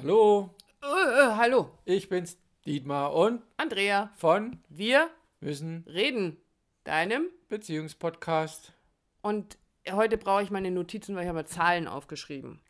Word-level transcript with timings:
Hallo, 0.00 0.54
Äh, 0.82 0.86
äh, 0.86 1.34
hallo, 1.36 1.70
ich 1.84 2.08
bin's, 2.08 2.38
Dietmar 2.64 3.14
und 3.14 3.42
Andrea. 3.56 4.10
von 4.16 4.58
Wir 4.68 5.10
Müssen 5.40 5.84
reden 5.86 6.36
deinem 6.84 7.26
Beziehungspodcast. 7.48 8.72
und 9.22 9.58
heute 9.90 10.18
brauche 10.18 10.42
ich 10.42 10.50
meine 10.50 10.70
Notizen, 10.70 11.16
weil 11.16 11.24
ich 11.24 11.28
habe 11.28 11.44
Zahlen 11.44 11.88
aufgeschrieben. 11.88 12.60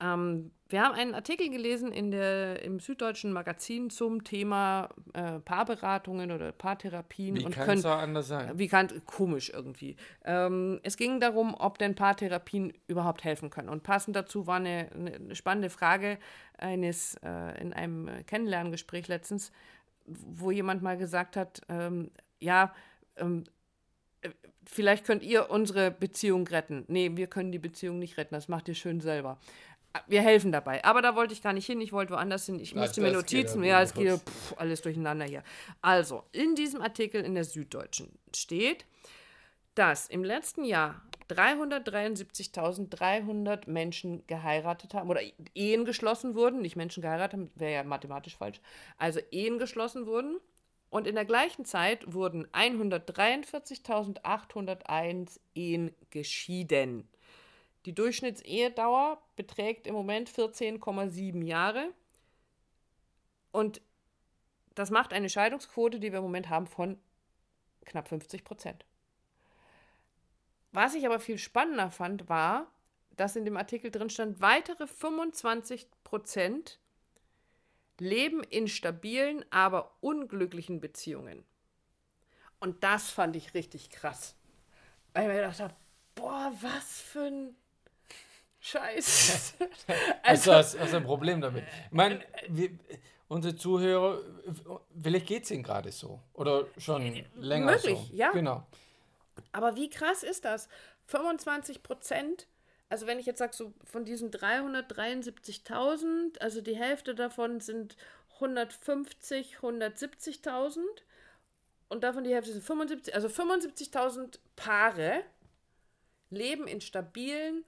Ähm, 0.00 0.50
wir 0.72 0.82
haben 0.82 0.94
einen 0.94 1.14
Artikel 1.14 1.50
gelesen 1.50 1.92
in 1.92 2.10
der, 2.10 2.62
im 2.62 2.80
Süddeutschen 2.80 3.32
Magazin 3.32 3.90
zum 3.90 4.24
Thema 4.24 4.88
äh, 5.12 5.38
Paarberatungen 5.38 6.32
oder 6.32 6.50
Paartherapien. 6.52 7.36
Wie 7.36 7.44
kann 7.44 7.78
es 7.78 7.84
anders 7.84 8.28
sein? 8.28 8.58
Wie 8.58 8.68
kann 8.68 8.88
komisch 9.06 9.50
irgendwie. 9.50 9.96
Ähm, 10.24 10.80
es 10.82 10.96
ging 10.96 11.20
darum, 11.20 11.54
ob 11.54 11.78
denn 11.78 11.94
Paartherapien 11.94 12.72
überhaupt 12.86 13.22
helfen 13.22 13.50
können. 13.50 13.68
Und 13.68 13.82
passend 13.82 14.16
dazu 14.16 14.46
war 14.46 14.56
eine, 14.56 14.88
eine 14.94 15.36
spannende 15.36 15.70
Frage 15.70 16.18
eines 16.56 17.16
äh, 17.22 17.60
in 17.60 17.72
einem 17.72 18.08
Kennenlerngespräch 18.26 19.08
letztens, 19.08 19.52
wo 20.06 20.50
jemand 20.50 20.82
mal 20.82 20.96
gesagt 20.96 21.36
hat, 21.36 21.60
ähm, 21.68 22.10
ja, 22.40 22.74
ähm, 23.16 23.44
äh, 24.22 24.30
vielleicht 24.64 25.04
könnt 25.04 25.22
ihr 25.22 25.50
unsere 25.50 25.90
Beziehung 25.90 26.46
retten. 26.46 26.84
Nee, 26.88 27.10
wir 27.14 27.26
können 27.26 27.52
die 27.52 27.58
Beziehung 27.58 27.98
nicht 27.98 28.16
retten, 28.16 28.34
das 28.34 28.48
macht 28.48 28.68
ihr 28.68 28.74
schön 28.74 29.00
selber. 29.00 29.38
Wir 30.06 30.22
helfen 30.22 30.52
dabei. 30.52 30.84
Aber 30.84 31.02
da 31.02 31.16
wollte 31.16 31.34
ich 31.34 31.42
gar 31.42 31.52
nicht 31.52 31.66
hin, 31.66 31.80
ich 31.80 31.92
wollte 31.92 32.14
woanders 32.14 32.46
hin. 32.46 32.60
Ich 32.60 32.72
Na, 32.74 32.82
musste 32.82 33.00
mir 33.00 33.12
Notizen, 33.12 33.64
ja 33.64 33.82
es 33.82 33.94
geht 33.94 34.08
pff, 34.08 34.54
alles 34.56 34.82
durcheinander 34.82 35.26
hier. 35.26 35.42
Also, 35.80 36.22
in 36.32 36.54
diesem 36.54 36.80
Artikel 36.80 37.24
in 37.24 37.34
der 37.34 37.44
Süddeutschen 37.44 38.18
steht, 38.34 38.86
dass 39.74 40.08
im 40.08 40.24
letzten 40.24 40.64
Jahr 40.64 41.02
373.300 41.28 43.70
Menschen 43.70 44.26
geheiratet 44.26 44.94
haben 44.94 45.10
oder 45.10 45.20
Ehen 45.54 45.84
geschlossen 45.84 46.34
wurden, 46.34 46.60
nicht 46.60 46.74
Menschen 46.76 47.02
geheiratet 47.02 47.34
haben, 47.34 47.50
wäre 47.54 47.72
ja 47.72 47.84
mathematisch 47.84 48.36
falsch, 48.36 48.60
also 48.98 49.20
Ehen 49.30 49.58
geschlossen 49.58 50.06
wurden. 50.06 50.40
Und 50.90 51.06
in 51.06 51.14
der 51.14 51.24
gleichen 51.24 51.64
Zeit 51.64 52.12
wurden 52.12 52.46
143.801 52.48 55.40
Ehen 55.54 55.94
geschieden. 56.10 57.08
Die 57.84 57.94
Durchschnittsehendauer 57.94 59.20
beträgt 59.36 59.86
im 59.86 59.94
Moment 59.94 60.30
14,7 60.30 61.44
Jahre. 61.44 61.92
Und 63.50 63.82
das 64.74 64.90
macht 64.90 65.12
eine 65.12 65.28
Scheidungsquote, 65.28 65.98
die 65.98 66.12
wir 66.12 66.18
im 66.18 66.24
Moment 66.24 66.48
haben, 66.48 66.66
von 66.66 66.98
knapp 67.84 68.08
50 68.08 68.44
Prozent. 68.44 68.84
Was 70.70 70.94
ich 70.94 71.04
aber 71.04 71.20
viel 71.20 71.38
spannender 71.38 71.90
fand, 71.90 72.28
war, 72.28 72.70
dass 73.16 73.36
in 73.36 73.44
dem 73.44 73.56
Artikel 73.56 73.90
drin 73.90 74.08
stand, 74.08 74.40
weitere 74.40 74.86
25 74.86 75.86
Prozent 76.02 76.78
leben 77.98 78.42
in 78.44 78.68
stabilen, 78.68 79.44
aber 79.50 79.96
unglücklichen 80.00 80.80
Beziehungen. 80.80 81.44
Und 82.58 82.82
das 82.84 83.10
fand 83.10 83.36
ich 83.36 83.54
richtig 83.54 83.90
krass. 83.90 84.34
Weil 85.12 85.24
ich 85.24 85.28
mir 85.28 85.34
gedacht 85.42 85.60
habe, 85.60 85.74
boah, 86.14 86.52
was 86.60 87.00
für 87.00 87.24
ein 87.24 87.56
Scheiß. 88.62 89.54
Also, 90.22 90.54
hast, 90.54 90.78
hast 90.78 90.92
du 90.92 90.98
ein 90.98 91.04
Problem 91.04 91.40
damit? 91.40 91.64
Ich 91.86 91.92
meine, 91.92 92.20
wir, 92.48 92.70
unsere 93.26 93.56
Zuhörer, 93.56 94.20
vielleicht 95.02 95.26
geht 95.26 95.42
es 95.44 95.50
ihnen 95.50 95.64
gerade 95.64 95.90
so. 95.90 96.20
Oder 96.32 96.66
schon 96.78 97.24
länger 97.34 97.72
möglich, 97.72 97.98
so. 97.98 98.14
ja. 98.14 98.30
Genau. 98.30 98.64
Aber 99.50 99.74
wie 99.74 99.90
krass 99.90 100.22
ist 100.22 100.44
das? 100.44 100.68
25 101.06 101.82
Prozent, 101.82 102.46
also 102.88 103.08
wenn 103.08 103.18
ich 103.18 103.26
jetzt 103.26 103.40
sage, 103.40 103.54
so 103.54 103.72
von 103.84 104.04
diesen 104.04 104.30
373.000, 104.30 106.38
also 106.38 106.60
die 106.60 106.76
Hälfte 106.76 107.16
davon 107.16 107.58
sind 107.58 107.96
150, 108.34 109.56
170.000 109.60 110.78
und 111.88 112.04
davon 112.04 112.22
die 112.22 112.32
Hälfte 112.32 112.52
sind 112.52 112.62
75, 112.62 113.12
also 113.14 113.26
75.000 113.26 114.38
Paare 114.54 115.24
leben 116.30 116.68
in 116.68 116.80
stabilen, 116.80 117.64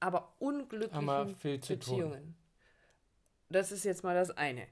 aber 0.00 0.32
unglücklichen 0.38 1.06
tun. 1.06 1.36
Beziehungen. 1.68 2.34
Das 3.48 3.72
ist 3.72 3.84
jetzt 3.84 4.02
mal 4.02 4.14
das 4.14 4.30
eine. 4.36 4.66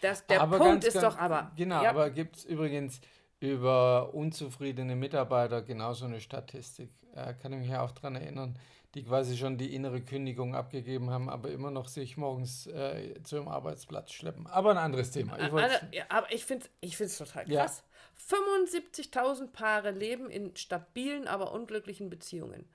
Das, 0.00 0.26
der 0.26 0.40
aber 0.40 0.58
Punkt 0.58 0.82
ganz, 0.82 0.86
ist 0.86 1.00
ganz, 1.00 1.14
doch 1.14 1.20
aber. 1.20 1.52
Genau, 1.56 1.82
ja, 1.82 1.90
aber 1.90 2.10
gibt 2.10 2.36
es 2.36 2.44
übrigens 2.44 3.00
über 3.40 4.14
unzufriedene 4.14 4.96
Mitarbeiter 4.96 5.62
genauso 5.62 6.06
eine 6.06 6.20
Statistik. 6.20 6.90
Äh, 7.14 7.34
kann 7.34 7.52
ich 7.52 7.60
mich 7.60 7.68
ja 7.68 7.82
auch 7.82 7.90
daran 7.92 8.16
erinnern, 8.16 8.58
die 8.94 9.04
quasi 9.04 9.36
schon 9.36 9.58
die 9.58 9.74
innere 9.74 10.00
Kündigung 10.00 10.54
abgegeben 10.54 11.10
haben, 11.10 11.28
aber 11.28 11.50
immer 11.50 11.70
noch 11.70 11.88
sich 11.88 12.16
morgens 12.16 12.66
äh, 12.66 13.14
zu 13.22 13.36
ihrem 13.36 13.48
Arbeitsplatz 13.48 14.12
schleppen. 14.12 14.46
Aber 14.46 14.70
ein 14.70 14.78
anderes 14.78 15.10
Thema. 15.10 15.38
Ich 15.38 15.52
Alle- 15.52 15.80
ja, 15.92 16.04
aber 16.08 16.32
ich 16.32 16.44
finde 16.44 16.64
es 16.66 16.70
ich 16.80 16.96
find's 16.96 17.18
total 17.18 17.48
Ja. 17.50 17.62
krass. 17.62 17.82
75.000 18.16 19.48
Paare 19.52 19.90
leben 19.90 20.30
in 20.30 20.54
stabilen, 20.56 21.26
aber 21.26 21.52
unglücklichen 21.52 22.10
Beziehungen. 22.10 22.68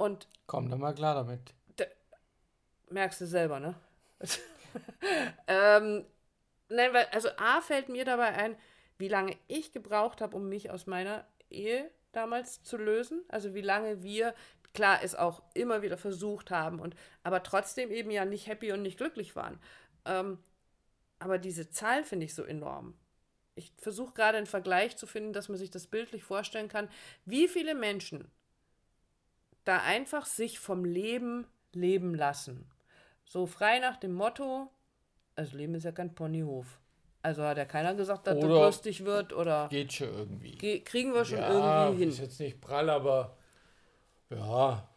Und 0.00 0.28
komm 0.46 0.70
doch 0.70 0.78
mal 0.78 0.94
klar 0.94 1.14
damit. 1.14 1.52
merkst 2.88 3.20
du 3.20 3.26
selber, 3.26 3.60
ne? 3.60 3.74
ähm, 5.46 6.06
nein, 6.70 6.94
weil, 6.94 7.04
also 7.12 7.28
A 7.36 7.60
fällt 7.60 7.90
mir 7.90 8.06
dabei 8.06 8.28
ein, 8.28 8.56
wie 8.96 9.08
lange 9.08 9.36
ich 9.46 9.72
gebraucht 9.72 10.22
habe, 10.22 10.34
um 10.34 10.48
mich 10.48 10.70
aus 10.70 10.86
meiner 10.86 11.26
Ehe 11.50 11.90
damals 12.12 12.62
zu 12.62 12.78
lösen. 12.78 13.22
Also 13.28 13.52
wie 13.52 13.60
lange 13.60 14.02
wir, 14.02 14.34
klar, 14.72 15.00
es 15.02 15.14
auch 15.14 15.42
immer 15.52 15.82
wieder 15.82 15.98
versucht 15.98 16.50
haben, 16.50 16.80
und, 16.80 16.96
aber 17.22 17.42
trotzdem 17.42 17.90
eben 17.90 18.10
ja 18.10 18.24
nicht 18.24 18.46
happy 18.46 18.72
und 18.72 18.80
nicht 18.80 18.96
glücklich 18.96 19.36
waren. 19.36 19.60
Ähm, 20.06 20.38
aber 21.18 21.36
diese 21.36 21.68
Zahl 21.68 22.04
finde 22.04 22.24
ich 22.24 22.34
so 22.34 22.44
enorm. 22.44 22.94
Ich 23.54 23.74
versuche 23.76 24.14
gerade 24.14 24.38
einen 24.38 24.46
Vergleich 24.46 24.96
zu 24.96 25.06
finden, 25.06 25.34
dass 25.34 25.50
man 25.50 25.58
sich 25.58 25.70
das 25.70 25.88
bildlich 25.88 26.24
vorstellen 26.24 26.68
kann, 26.68 26.88
wie 27.26 27.48
viele 27.48 27.74
Menschen 27.74 28.30
da 29.64 29.78
einfach 29.78 30.26
sich 30.26 30.58
vom 30.58 30.84
Leben 30.84 31.46
leben 31.72 32.14
lassen. 32.14 32.70
So 33.24 33.46
frei 33.46 33.78
nach 33.78 33.96
dem 33.96 34.12
Motto, 34.14 34.70
also 35.36 35.56
Leben 35.56 35.74
ist 35.74 35.84
ja 35.84 35.92
kein 35.92 36.14
Ponyhof. 36.14 36.80
Also 37.22 37.42
hat 37.44 37.58
ja 37.58 37.66
keiner 37.66 37.94
gesagt, 37.94 38.26
dass 38.26 38.36
das 38.36 38.44
Oder- 38.44 38.64
lustig 38.66 39.04
wird 39.04 39.32
oder 39.34 39.68
Geht 39.68 39.92
schon 39.92 40.08
irgendwie. 40.08 40.52
ge- 40.52 40.80
kriegen 40.80 41.12
wir 41.12 41.24
schon 41.24 41.38
ja, 41.38 41.84
irgendwie 41.86 42.04
ist 42.06 42.16
hin. 42.16 42.24
jetzt 42.24 42.40
nicht 42.40 42.60
prall, 42.60 42.88
aber 42.88 43.36
ja, 44.30 44.88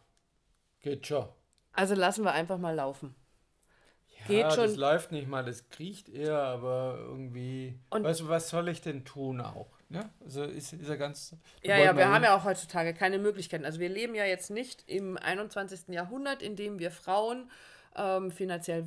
geht 0.80 1.06
schon. 1.06 1.28
Also 1.72 1.94
lassen 1.94 2.24
wir 2.24 2.32
einfach 2.32 2.56
mal 2.58 2.74
laufen. 2.74 3.14
Ja, 4.20 4.26
Geht 4.26 4.44
das 4.44 4.54
schon. 4.54 4.74
läuft 4.76 5.12
nicht 5.12 5.28
mal, 5.28 5.44
das 5.44 5.68
kriecht 5.68 6.08
eher, 6.08 6.38
aber 6.38 6.96
irgendwie. 6.98 7.78
Und- 7.90 8.04
weißt 8.04 8.20
du, 8.20 8.28
was 8.28 8.48
soll 8.48 8.68
ich 8.68 8.80
denn 8.80 9.04
tun 9.04 9.40
auch? 9.42 9.73
Ja, 9.90 10.10
also 10.24 10.44
ist, 10.44 10.72
ist 10.72 10.88
er 10.88 10.96
ganz. 10.96 11.36
Ja, 11.62 11.78
ja, 11.78 11.96
wir 11.96 12.08
haben 12.08 12.24
ja 12.24 12.36
auch 12.36 12.44
heutzutage 12.44 12.94
keine 12.94 13.18
Möglichkeiten. 13.18 13.64
Also 13.64 13.80
wir 13.80 13.88
leben 13.88 14.14
ja 14.14 14.24
jetzt 14.24 14.50
nicht 14.50 14.88
im 14.88 15.16
21. 15.16 15.88
Jahrhundert, 15.88 16.42
in 16.42 16.56
dem 16.56 16.78
wir 16.78 16.90
Frauen 16.90 17.50
ähm, 17.96 18.30
finanziell 18.30 18.84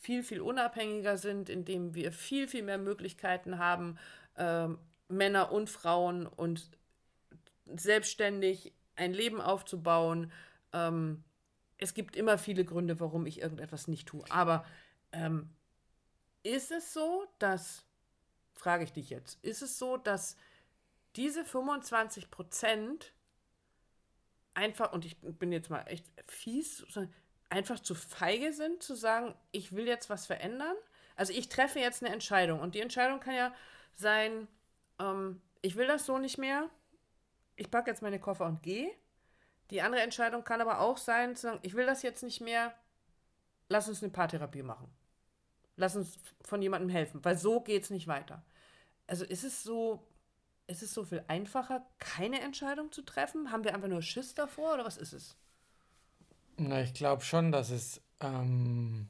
viel, 0.00 0.22
viel 0.22 0.40
unabhängiger 0.40 1.18
sind, 1.18 1.48
in 1.48 1.64
dem 1.64 1.94
wir 1.94 2.12
viel, 2.12 2.48
viel 2.48 2.62
mehr 2.62 2.78
Möglichkeiten 2.78 3.58
haben, 3.58 3.98
ähm, 4.36 4.78
Männer 5.08 5.52
und 5.52 5.68
Frauen 5.70 6.26
und 6.26 6.70
selbstständig 7.66 8.72
ein 8.96 9.12
Leben 9.12 9.40
aufzubauen. 9.40 10.32
Ähm, 10.72 11.24
es 11.78 11.94
gibt 11.94 12.16
immer 12.16 12.38
viele 12.38 12.64
Gründe, 12.64 13.00
warum 13.00 13.26
ich 13.26 13.40
irgendetwas 13.40 13.88
nicht 13.88 14.08
tue. 14.08 14.24
Aber 14.30 14.64
ähm, 15.12 15.50
ist 16.42 16.70
es 16.70 16.92
so, 16.92 17.24
dass, 17.38 17.84
frage 18.58 18.84
ich 18.84 18.92
dich 18.92 19.10
jetzt, 19.10 19.42
ist 19.44 19.62
es 19.62 19.78
so, 19.78 19.96
dass 19.96 20.36
diese 21.16 21.44
25 21.44 22.30
Prozent 22.30 23.12
einfach, 24.54 24.92
und 24.92 25.04
ich 25.04 25.16
bin 25.20 25.52
jetzt 25.52 25.70
mal 25.70 25.82
echt 25.82 26.04
fies, 26.26 26.84
einfach 27.48 27.80
zu 27.80 27.94
feige 27.94 28.52
sind, 28.52 28.82
zu 28.82 28.94
sagen, 28.94 29.34
ich 29.52 29.74
will 29.74 29.86
jetzt 29.86 30.10
was 30.10 30.26
verändern. 30.26 30.76
Also 31.16 31.32
ich 31.32 31.48
treffe 31.48 31.78
jetzt 31.78 32.02
eine 32.02 32.12
Entscheidung 32.12 32.60
und 32.60 32.74
die 32.74 32.80
Entscheidung 32.80 33.20
kann 33.20 33.34
ja 33.34 33.54
sein, 33.94 34.48
ähm, 34.98 35.40
ich 35.62 35.76
will 35.76 35.86
das 35.86 36.06
so 36.06 36.18
nicht 36.18 36.38
mehr, 36.38 36.68
ich 37.56 37.70
packe 37.70 37.90
jetzt 37.90 38.02
meine 38.02 38.20
Koffer 38.20 38.46
und 38.46 38.62
gehe. 38.62 38.90
Die 39.70 39.82
andere 39.82 40.02
Entscheidung 40.02 40.44
kann 40.44 40.60
aber 40.60 40.80
auch 40.80 40.96
sein, 40.96 41.36
zu 41.36 41.42
sagen, 41.42 41.58
ich 41.62 41.74
will 41.74 41.86
das 41.86 42.02
jetzt 42.02 42.22
nicht 42.22 42.40
mehr, 42.40 42.74
lass 43.68 43.88
uns 43.88 44.02
eine 44.02 44.12
Paartherapie 44.12 44.62
machen. 44.62 44.90
Lass 45.76 45.94
uns 45.94 46.18
von 46.40 46.62
jemandem 46.62 46.88
helfen, 46.88 47.24
weil 47.24 47.36
so 47.36 47.60
geht 47.60 47.84
es 47.84 47.90
nicht 47.90 48.06
weiter. 48.06 48.44
Also 49.08 49.24
ist 49.24 49.44
es 49.44 49.64
so, 49.64 50.06
ist 50.68 50.82
es 50.82 50.94
so 50.94 51.04
viel 51.04 51.24
einfacher, 51.28 51.86
keine 51.98 52.40
Entscheidung 52.42 52.92
zu 52.92 53.02
treffen? 53.02 53.52
Haben 53.52 53.64
wir 53.64 53.74
einfach 53.74 53.88
nur 53.88 54.02
Schiss 54.02 54.34
davor 54.34 54.74
oder 54.74 54.84
was 54.86 54.98
ist 54.98 55.14
es? 55.14 55.36
Na, 56.58 56.82
ich 56.82 56.92
glaube 56.94 57.22
schon, 57.24 57.52
dass 57.52 57.70
es 57.70 58.00
ähm, 58.20 59.08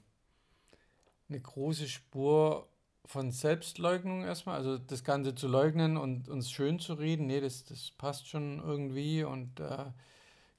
eine 1.28 1.40
große 1.40 1.88
Spur 1.88 2.68
von 3.04 3.30
Selbstleugnung 3.30 4.24
erstmal, 4.24 4.56
also 4.56 4.78
das 4.78 5.04
Ganze 5.04 5.34
zu 5.34 5.48
leugnen 5.48 5.96
und 5.96 6.28
uns 6.28 6.50
schön 6.50 6.78
zu 6.78 6.94
reden, 6.94 7.26
nee, 7.26 7.40
das, 7.40 7.64
das 7.64 7.90
passt 7.92 8.28
schon 8.28 8.60
irgendwie 8.62 9.24
und 9.24 9.60
äh, 9.60 9.86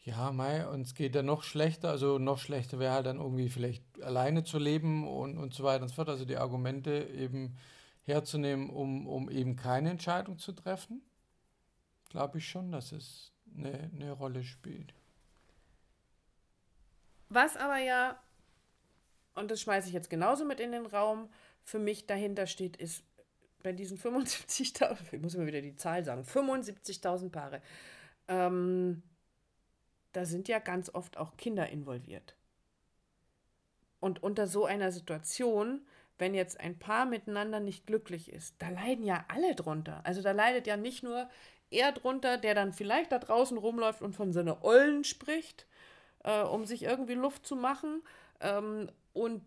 Ja, 0.06 0.32
Mai, 0.34 0.68
und 0.68 0.82
es 0.84 0.96
geht 0.96 1.16
ja 1.16 1.24
noch 1.24 1.44
schlechter. 1.44 1.90
Also 1.92 2.20
noch 2.20 2.40
schlechter 2.40 2.80
wäre 2.80 2.94
halt 2.94 3.08
dann 3.08 3.20
irgendwie 3.20 3.50
vielleicht 3.50 3.84
alleine 4.04 4.44
zu 4.46 4.60
leben 4.60 5.08
und, 5.08 5.38
und 5.38 5.54
so 5.54 5.64
weiter 5.66 5.84
und 5.84 5.90
so 5.90 5.96
fort. 5.96 6.10
Also 6.10 6.26
die 6.26 6.38
Argumente 6.38 7.06
eben 7.16 7.58
herzunehmen, 8.10 8.70
um, 8.70 9.08
um 9.08 9.30
eben 9.30 9.56
keine 9.56 9.92
Entscheidung 9.92 10.38
zu 10.38 10.52
treffen, 10.52 11.02
glaube 12.10 12.40
ich 12.40 12.50
schon, 12.50 12.72
dass 12.72 12.92
es 12.92 13.32
eine, 13.56 13.90
eine 13.94 14.12
Rolle 14.12 14.44
spielt. 14.44 14.94
Was 17.30 17.56
aber 17.56 17.78
ja, 17.78 18.20
und 19.36 19.52
das 19.52 19.62
schmeiße 19.62 19.88
ich 19.88 19.94
jetzt 19.94 20.10
genauso 20.10 20.46
mit 20.46 20.60
in 20.60 20.72
den 20.72 20.86
Raum, 20.86 21.30
für 21.64 21.80
mich 21.80 22.08
dahinter 22.08 22.48
steht, 22.48 22.76
ist 22.78 23.04
bei 23.62 23.72
diesen 23.72 23.98
75.000, 23.98 24.98
ich 25.14 25.22
muss 25.22 25.36
immer 25.36 25.46
wieder 25.46 25.62
die 25.62 25.76
Zahl 25.76 26.04
sagen, 26.04 26.24
75.000 26.24 27.30
Paare, 27.30 27.62
ähm, 28.28 29.04
da 30.14 30.26
sind 30.26 30.48
ja 30.48 30.60
ganz 30.60 30.90
oft 30.94 31.18
auch 31.18 31.38
Kinder 31.38 31.70
involviert. 31.70 32.36
Und 34.00 34.24
unter 34.24 34.48
so 34.48 34.66
einer 34.66 34.92
Situation, 34.92 35.86
wenn 36.20 36.34
jetzt 36.34 36.60
ein 36.60 36.78
Paar 36.78 37.06
miteinander 37.06 37.60
nicht 37.60 37.88
glücklich 37.88 38.32
ist, 38.32 38.56
da 38.60 38.70
leiden 38.70 39.04
ja 39.04 39.26
alle 39.30 39.56
drunter. 39.56 40.02
Also 40.04 40.22
da 40.22 40.32
leidet 40.32 40.68
ja 40.68 40.78
nicht 40.78 41.02
nur 41.02 41.30
er 41.72 41.92
drunter, 41.92 42.38
der 42.38 42.56
dann 42.56 42.74
vielleicht 42.74 43.12
da 43.12 43.20
draußen 43.20 43.58
rumläuft 43.58 44.02
und 44.02 44.14
von 44.14 44.34
seiner 44.34 44.64
Ollen 44.64 45.04
spricht, 45.04 45.68
äh, 46.24 46.42
um 46.42 46.66
sich 46.66 46.84
irgendwie 46.84 47.14
Luft 47.14 47.46
zu 47.46 47.56
machen. 47.56 48.02
Ähm, 48.42 48.90
und 49.14 49.42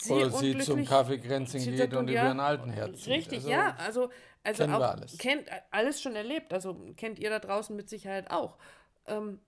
sie 0.00 0.12
Oder 0.12 0.30
sie 0.30 0.58
zum 0.58 0.84
Kaffeekränzchen 0.84 1.62
geht 1.62 1.94
und 1.94 2.08
ja, 2.08 2.22
über 2.22 2.30
einen 2.30 2.40
alten 2.40 2.70
Herz. 2.70 3.06
Richtig, 3.06 3.38
also, 3.38 3.50
ja. 3.50 3.76
Also, 3.76 4.10
also 4.42 4.64
auch 4.64 4.80
alles. 4.80 5.16
kennt 5.18 5.48
alles 5.70 6.02
schon 6.02 6.16
erlebt. 6.16 6.52
Also 6.52 6.74
kennt 6.96 7.18
ihr 7.18 7.30
da 7.30 7.38
draußen 7.38 7.74
mit 7.74 7.88
Sicherheit 7.88 8.30
auch. 8.30 8.58
Ähm, 9.06 9.40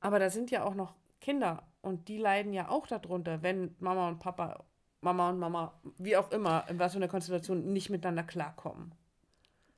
aber 0.00 0.18
da 0.18 0.30
sind 0.30 0.50
ja 0.50 0.64
auch 0.64 0.74
noch 0.74 0.94
Kinder 1.20 1.64
und 1.82 2.08
die 2.08 2.18
leiden 2.18 2.52
ja 2.52 2.68
auch 2.68 2.86
darunter, 2.86 3.42
wenn 3.42 3.74
Mama 3.78 4.08
und 4.08 4.18
Papa, 4.18 4.64
Mama 5.06 5.30
und 5.30 5.38
Mama, 5.38 5.72
wie 5.98 6.16
auch 6.16 6.30
immer, 6.32 6.64
in 6.68 6.80
was 6.80 6.92
für 6.92 6.98
einer 6.98 7.08
Konstellation 7.08 7.72
nicht 7.72 7.90
miteinander 7.90 8.24
klarkommen. 8.24 8.92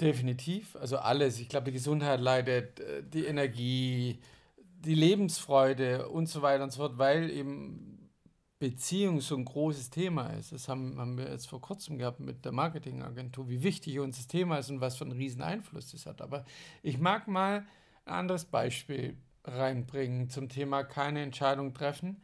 Definitiv, 0.00 0.74
also 0.76 0.96
alles. 0.96 1.38
Ich 1.38 1.48
glaube, 1.48 1.66
die 1.66 1.72
Gesundheit 1.72 2.20
leidet, 2.20 2.80
äh, 2.80 3.02
die 3.02 3.26
Energie, 3.26 4.20
die 4.56 4.94
Lebensfreude 4.94 6.08
und 6.08 6.28
so 6.28 6.40
weiter 6.40 6.64
und 6.64 6.72
so 6.72 6.78
fort, 6.78 6.96
weil 6.96 7.30
eben 7.30 8.10
Beziehung 8.58 9.20
so 9.20 9.36
ein 9.36 9.44
großes 9.44 9.90
Thema 9.90 10.30
ist. 10.30 10.52
Das 10.52 10.68
haben, 10.68 10.98
haben 10.98 11.18
wir 11.18 11.30
jetzt 11.30 11.48
vor 11.48 11.60
kurzem 11.60 11.98
gehabt 11.98 12.20
mit 12.20 12.44
der 12.44 12.52
Marketingagentur, 12.52 13.48
wie 13.50 13.62
wichtig 13.62 13.98
uns 13.98 14.16
das 14.16 14.28
Thema 14.28 14.58
ist 14.58 14.70
und 14.70 14.80
was 14.80 14.96
für 14.96 15.04
einen 15.04 15.18
riesen 15.18 15.42
Einfluss 15.42 15.90
das 15.90 16.06
hat. 16.06 16.22
Aber 16.22 16.44
ich 16.82 16.98
mag 16.98 17.28
mal 17.28 17.66
ein 18.06 18.14
anderes 18.14 18.46
Beispiel 18.46 19.16
reinbringen 19.44 20.30
zum 20.30 20.48
Thema 20.48 20.84
keine 20.84 21.22
Entscheidung 21.22 21.74
treffen. 21.74 22.22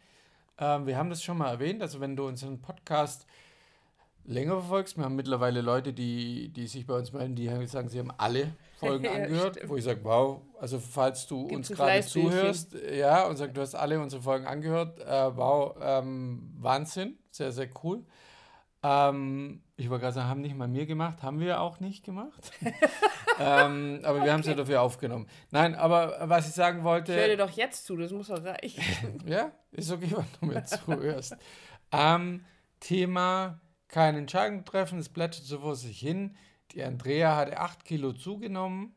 Ähm, 0.59 0.87
wir 0.87 0.97
haben 0.97 1.11
das 1.11 1.23
schon 1.23 1.39
mal 1.39 1.51
erwähnt, 1.51 1.83
also 1.83 2.01
wenn 2.01 2.17
du 2.17 2.27
unseren 2.27 2.61
Podcast 2.61 3.27
länger 4.25 4.53
verfolgst, 4.53 4.97
wir 4.97 5.05
haben 5.05 5.17
mittlerweile 5.17 5.61
Leute, 5.61 5.93
die, 5.93 6.49
die 6.49 6.67
sich 6.67 6.87
bei 6.87 6.95
uns 6.95 7.13
melden, 7.13 7.35
die 7.35 7.49
sagen, 7.67 7.89
sie 7.89 7.99
haben 7.99 8.13
alle 8.17 8.55
Folgen 8.79 9.05
ja, 9.05 9.13
angehört, 9.13 9.57
stimmt. 9.57 9.71
wo 9.71 9.77
ich 9.77 9.85
sage, 9.85 10.01
wow, 10.03 10.41
also 10.61 10.79
falls 10.79 11.27
du 11.27 11.47
Gibt's 11.49 11.71
uns 11.71 11.79
gerade 11.79 12.03
zuhörst, 12.03 12.75
ja, 12.93 13.27
und 13.27 13.37
sagst, 13.37 13.57
du 13.57 13.61
hast 13.61 13.75
alle 13.75 14.01
unsere 14.01 14.23
Folgen 14.23 14.47
angehört, 14.47 15.01
äh, 15.01 15.37
wow, 15.37 15.77
ähm, 15.81 16.51
Wahnsinn, 16.59 17.19
sehr, 17.31 17.53
sehr 17.53 17.69
cool. 17.83 18.05
Ähm, 18.85 19.63
ich 19.77 19.89
wollte 19.89 20.03
gerade 20.03 20.15
sagen, 20.15 20.29
haben 20.29 20.41
nicht 20.43 20.55
mal 20.55 20.69
mir 20.69 20.85
gemacht, 20.85 21.23
haben 21.23 21.41
wir 21.41 21.61
auch 21.61 21.81
nicht 21.81 22.05
gemacht. 22.05 22.53
ähm, 23.41 24.01
aber 24.03 24.17
okay. 24.19 24.25
wir 24.27 24.33
haben 24.33 24.41
es 24.41 24.47
ja 24.47 24.55
dafür 24.55 24.83
aufgenommen. 24.83 25.27
Nein, 25.51 25.75
aber 25.75 26.17
was 26.29 26.47
ich 26.47 26.55
sagen 26.55 26.85
wollte. 26.85 27.13
Ich 27.13 27.19
höre 27.19 27.29
dir 27.29 27.37
doch 27.39 27.51
jetzt 27.51 27.87
zu, 27.87 27.97
das 27.97 28.13
muss 28.13 28.29
doch 28.29 28.45
reichen. 28.45 28.83
ja, 29.27 29.53
ist 29.73 29.91
okay, 29.91 30.11
wenn 30.11 30.27
du 30.39 30.47
mir 30.55 30.65
zuhörst. 30.65 31.35
ähm, 31.93 32.45
Thema 32.79 33.59
keine 33.89 34.19
Entscheidung 34.19 34.65
treffen, 34.65 34.99
es 34.99 35.09
plätschert 35.09 35.47
so 35.47 35.61
vor 35.61 35.77
sich 35.77 35.99
hin. 35.99 36.37
Die 36.73 36.83
Andrea 36.83 37.37
hatte 37.37 37.59
8 37.59 37.85
Kilo 37.85 38.13
zugenommen 38.13 38.95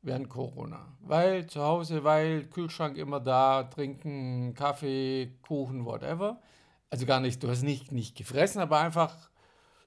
während 0.00 0.30
Corona. 0.30 0.96
Weil 1.00 1.46
zu 1.46 1.62
Hause, 1.62 2.02
weil 2.04 2.44
Kühlschrank 2.44 2.96
immer 2.96 3.20
da, 3.20 3.64
trinken, 3.64 4.54
Kaffee, 4.54 5.36
Kuchen, 5.42 5.84
whatever. 5.84 6.40
Also 6.90 7.06
gar 7.06 7.20
nicht, 7.20 7.42
du 7.42 7.48
hast 7.48 7.62
nicht, 7.62 7.92
nicht 7.92 8.16
gefressen, 8.16 8.60
aber 8.60 8.78
einfach 8.78 9.28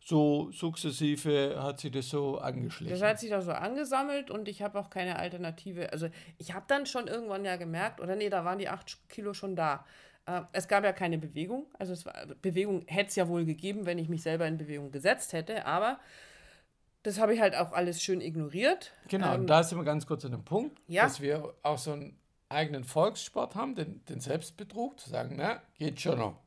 so 0.04 0.52
sukzessive 0.52 1.62
hat 1.62 1.80
sie 1.80 1.92
das 1.92 2.10
so 2.10 2.40
angeschlichen. 2.40 2.94
Das 2.94 3.08
hat 3.08 3.20
sich 3.20 3.30
da 3.30 3.42
so 3.42 3.52
angesammelt 3.52 4.32
und 4.32 4.48
ich 4.48 4.62
habe 4.62 4.80
auch 4.80 4.90
keine 4.90 5.18
Alternative. 5.18 5.92
Also 5.94 6.10
ich 6.38 6.54
habe 6.54 6.66
dann 6.68 6.86
schon 6.86 7.08
irgendwann 7.08 7.46
ja 7.46 7.56
gemerkt, 7.56 8.02
oder 8.02 8.16
nee, 8.16 8.30
da 8.30 8.44
waren 8.44 8.58
die 8.58 8.68
acht 8.68 8.98
Kilo 9.10 9.34
schon 9.34 9.56
da. 9.56 9.86
Äh, 10.26 10.42
es 10.54 10.68
gab 10.68 10.84
ja 10.84 10.92
keine 10.92 11.18
Bewegung. 11.18 11.68
Also 11.78 11.94
es 11.94 12.06
war, 12.06 12.14
Bewegung 12.42 12.84
hätte 12.88 13.10
es 13.10 13.16
ja 13.16 13.28
wohl 13.28 13.46
gegeben, 13.46 13.86
wenn 13.86 14.00
ich 14.00 14.10
mich 14.10 14.24
selber 14.24 14.48
in 14.48 14.58
Bewegung 14.58 14.92
gesetzt 14.92 15.34
hätte, 15.34 15.66
aber 15.66 16.00
das 17.04 17.20
habe 17.20 17.34
ich 17.34 17.42
halt 17.42 17.56
auch 17.56 17.72
alles 17.72 18.02
schön 18.02 18.22
ignoriert. 18.22 18.92
Genau, 19.08 19.34
ähm, 19.34 19.42
und 19.42 19.48
da 19.48 19.64
sind 19.64 19.78
wir 19.78 19.86
ganz 19.86 20.06
kurz 20.06 20.26
an 20.26 20.32
dem 20.32 20.44
Punkt, 20.44 20.80
ja. 20.88 21.04
dass 21.04 21.22
wir 21.22 21.54
auch 21.64 21.78
so 21.78 21.94
einen 21.94 22.18
eigenen 22.50 22.84
Volkssport 22.84 23.56
haben, 23.56 23.76
den, 23.76 24.04
den 24.06 24.20
Selbstbetrug, 24.20 25.00
zu 25.00 25.10
sagen, 25.10 25.36
na, 25.38 25.62
geht 25.78 26.02
schon 26.02 26.20
noch. 26.20 26.40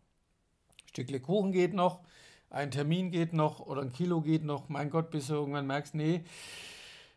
Stückle 0.94 1.18
Kuchen 1.18 1.50
geht 1.50 1.74
noch, 1.74 2.04
ein 2.50 2.70
Termin 2.70 3.10
geht 3.10 3.32
noch 3.32 3.58
oder 3.58 3.82
ein 3.82 3.92
Kilo 3.92 4.20
geht 4.20 4.44
noch, 4.44 4.68
mein 4.68 4.90
Gott, 4.90 5.10
bis 5.10 5.26
du 5.26 5.34
irgendwann 5.34 5.66
merkst, 5.66 5.96
nee, 5.96 6.22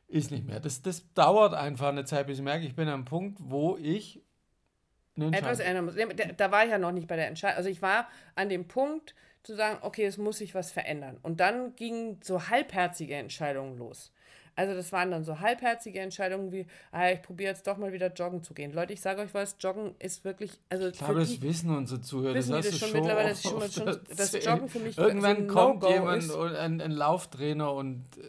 ist 0.08 0.32
nicht 0.32 0.48
mehr. 0.48 0.60
Das, 0.60 0.82
das 0.82 1.14
dauert 1.14 1.54
einfach 1.54 1.90
eine 1.90 2.04
Zeit, 2.04 2.26
bis 2.26 2.40
ich 2.40 2.44
merke, 2.44 2.66
ich 2.66 2.76
bin 2.76 2.88
am 2.88 3.06
Punkt, 3.06 3.38
wo 3.40 3.78
ich 3.78 4.24
etwas 5.16 5.60
ändern 5.60 5.86
muss. 5.86 5.96
Da 6.38 6.52
war 6.52 6.64
ich 6.64 6.72
ja 6.72 6.80
noch 6.80 6.92
nicht 6.92 7.08
bei 7.08 7.18
der 7.18 7.28
Entscheidung. 7.28 7.58
Also 7.58 7.70
ich 7.70 7.84
war 7.84 8.08
an 8.34 8.50
dem 8.50 8.68
Punkt 8.68 9.14
zu 9.44 9.56
sagen, 9.56 9.78
okay, 9.82 10.06
es 10.06 10.18
muss 10.18 10.40
sich 10.40 10.56
was 10.56 10.72
verändern. 10.72 11.20
Und 11.22 11.40
dann 11.40 11.76
gingen 11.76 12.20
so 12.24 12.50
halbherzige 12.50 13.14
Entscheidungen 13.14 13.78
los. 13.78 14.12
Also 14.58 14.74
das 14.74 14.92
waren 14.92 15.12
dann 15.12 15.24
so 15.24 15.40
halbherzige 15.40 16.00
Entscheidungen 16.00 16.52
wie, 16.52 16.66
ah, 16.92 17.12
ich 17.12 17.22
probiere 17.22 17.52
jetzt 17.52 17.68
doch 17.68 17.78
mal 17.78 17.94
wieder 17.94 18.12
joggen 18.12 18.42
zu 18.42 18.56
gehen. 18.56 18.74
Leute, 18.74 18.92
ich 18.92 19.02
sage 19.02 19.22
euch 19.22 19.32
was, 19.36 19.56
Joggen 19.60 19.94
ist 20.00 20.26
wirklich, 20.26 20.60
also 20.68 20.88
ich 20.88 20.98
glaube, 20.98 21.20
das 21.20 21.40
wissen 21.44 21.70
unsere 21.70 22.02
Zuhörer. 22.02 22.34
Wissen 22.34 22.54
das, 22.54 22.66
das 22.66 22.80
schon 22.80 22.92
mittlerweile, 22.92 23.30
das, 23.30 23.44
schon, 23.44 23.62
schon, 23.72 24.00
das 24.16 24.44
Joggen 24.44 24.68
für 24.68 24.80
mich 24.80 24.98
Irgendwann 24.98 25.48
so 25.48 25.54
kommt 25.54 25.84
no 25.84 25.90
jemand, 25.92 26.32
ein, 26.58 26.82
ein, 26.82 26.92
Lauftrainer 26.92 27.72
und 27.72 28.04
äh, 28.18 28.24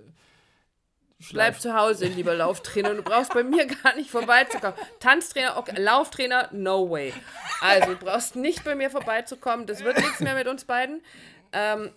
Bleib 1.32 1.58
zu 1.60 1.74
Hause, 1.74 2.06
lieber 2.08 2.34
Lauftrainer. 2.34 2.94
Du 2.94 3.02
brauchst 3.02 3.32
bei 3.32 3.42
mir 3.42 3.66
gar 3.66 3.96
nicht 3.96 4.10
vorbeizukommen. 4.10 4.76
Tanztrainer, 5.00 5.56
okay. 5.56 5.80
Lauftrainer, 5.80 6.50
no 6.52 6.90
way. 6.90 7.12
Also, 7.62 7.94
du 7.94 8.04
brauchst 8.04 8.36
nicht 8.36 8.64
bei 8.64 8.74
mir 8.74 8.90
vorbeizukommen. 8.90 9.66
Das 9.66 9.82
wird 9.82 9.96
nichts 9.96 10.20
mehr 10.20 10.34
mit 10.34 10.46
uns 10.46 10.64
beiden. 10.64 11.02
Ähm, 11.52 11.90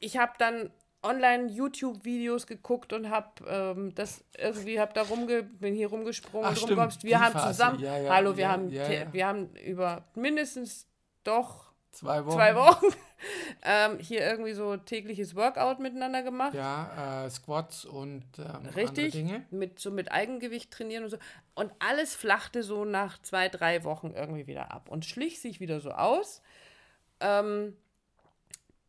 ich 0.00 0.18
habe 0.18 0.32
dann 0.38 0.70
online 1.02 1.48
YouTube-Videos 1.48 2.46
geguckt 2.46 2.92
und 2.92 3.10
habe 3.10 3.28
ähm, 3.46 3.94
das 3.94 4.24
irgendwie 4.38 4.80
habe 4.80 4.92
da 4.94 5.02
rumge 5.02 5.42
bin 5.42 5.74
hier 5.74 5.88
rumgesprungen 5.88 6.50
Ach, 6.52 6.62
rumkommst. 6.62 7.04
Wir 7.04 7.20
haben 7.20 7.32
Phase. 7.32 7.48
zusammen 7.48 7.80
ja, 7.80 7.98
ja, 7.98 8.14
hallo 8.14 8.36
wir 8.36 8.44
ja, 8.44 8.50
haben 8.50 8.70
wir 8.70 9.26
haben 9.26 9.50
über 9.56 10.04
mindestens 10.14 10.86
doch 11.24 11.72
zwei 11.90 12.24
Wochen, 12.24 12.36
zwei 12.36 12.54
Wochen 12.54 12.86
ähm, 13.64 13.98
hier 13.98 14.20
irgendwie 14.20 14.52
so 14.52 14.76
tägliches 14.76 15.34
Workout 15.34 15.80
miteinander 15.80 16.22
gemacht. 16.22 16.54
Ja, 16.54 17.24
äh, 17.24 17.30
Squats 17.30 17.84
und 17.84 18.24
ähm, 18.38 18.66
richtig 18.76 19.12
Dinge. 19.12 19.44
mit 19.50 19.78
so 19.78 19.90
mit 19.90 20.12
Eigengewicht 20.12 20.70
trainieren 20.70 21.04
und 21.04 21.10
so 21.10 21.18
und 21.54 21.72
alles 21.80 22.14
flachte 22.14 22.62
so 22.62 22.84
nach 22.84 23.20
zwei 23.22 23.48
drei 23.48 23.84
Wochen 23.84 24.12
irgendwie 24.14 24.46
wieder 24.46 24.72
ab 24.72 24.88
und 24.88 25.04
schlich 25.04 25.40
sich 25.40 25.60
wieder 25.60 25.80
so 25.80 25.90
aus. 25.90 26.42
Ähm, 27.20 27.76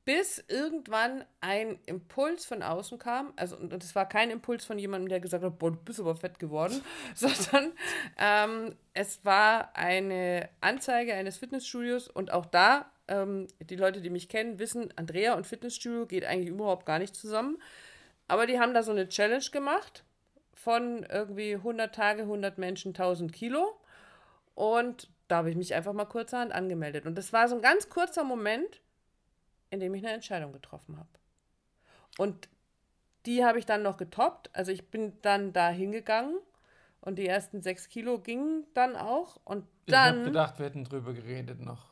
bis 0.06 0.44
irgendwann 0.48 1.24
ein 1.40 1.80
Impuls 1.86 2.46
von 2.46 2.62
außen 2.62 2.98
kam. 3.00 3.32
Also, 3.36 3.56
und 3.56 3.72
das 3.72 3.96
war 3.96 4.08
kein 4.08 4.32
Impuls 4.32 4.66
von 4.66 4.78
jemandem, 4.78 5.10
der 5.10 5.20
gesagt 5.20 5.44
hat, 5.44 5.60
boah, 5.60 5.72
du 5.72 5.78
bist 5.78 6.00
aber 6.00 6.16
fett 6.16 6.40
geworden, 6.40 6.82
sondern 7.16 7.72
ähm, 8.18 8.76
es 8.94 9.24
war 9.24 9.76
eine 9.76 10.50
Anzeige 10.62 11.14
eines 11.14 11.38
Fitnessstudios 11.38 12.10
und 12.10 12.32
auch 12.32 12.46
da, 12.46 12.92
ähm, 13.08 13.48
die 13.62 13.76
Leute, 13.76 14.02
die 14.02 14.10
mich 14.10 14.28
kennen, 14.28 14.60
wissen, 14.60 14.94
Andrea 14.98 15.36
und 15.36 15.48
Fitnessstudio 15.48 16.06
geht 16.06 16.26
eigentlich 16.26 16.50
überhaupt 16.50 16.86
gar 16.86 17.00
nicht 17.00 17.16
zusammen. 17.16 17.58
Aber 18.28 18.46
die 18.46 18.60
haben 18.60 18.74
da 18.74 18.84
so 18.84 18.92
eine 18.92 19.08
Challenge 19.08 19.46
gemacht 19.52 20.04
von 20.54 21.04
irgendwie 21.04 21.56
100 21.56 21.94
Tage, 21.94 22.24
100 22.24 22.58
Menschen, 22.58 22.90
1000 22.90 23.32
Kilo. 23.34 23.78
Und 24.56 25.10
da 25.28 25.38
habe 25.38 25.50
ich 25.50 25.56
mich 25.56 25.74
einfach 25.74 25.94
mal 25.94 26.06
kurzerhand 26.06 26.54
angemeldet. 26.54 27.06
Und 27.06 27.18
das 27.18 27.34
war 27.34 27.48
so 27.48 27.56
ein 27.56 27.62
ganz 27.62 27.90
kurzer 27.90 28.24
Moment, 28.24 28.82
indem 29.74 29.96
ich 29.96 30.06
eine 30.06 30.14
Entscheidung 30.14 30.54
getroffen 30.54 30.98
habe. 30.98 31.10
Und 32.20 32.48
die 33.26 33.44
habe 33.44 33.58
ich 33.58 33.66
dann 33.66 33.82
noch 33.82 33.98
getoppt. 33.98 34.52
Also 34.54 34.72
ich 34.72 34.90
bin 34.90 35.14
dann 35.24 35.52
da 35.52 35.70
hingegangen 35.70 36.38
und 37.02 37.18
die 37.18 37.28
ersten 37.28 37.64
sechs 37.64 37.90
Kilo 37.90 38.20
gingen 38.20 38.66
dann 38.76 38.96
auch. 38.96 39.40
Und 39.44 39.66
dann. 39.88 40.14
Ich 40.14 40.20
habe 40.20 40.26
gedacht, 40.26 40.60
wir 40.60 40.68
hätten 40.68 40.84
drüber 40.84 41.14
geredet 41.14 41.60
noch. 41.60 41.88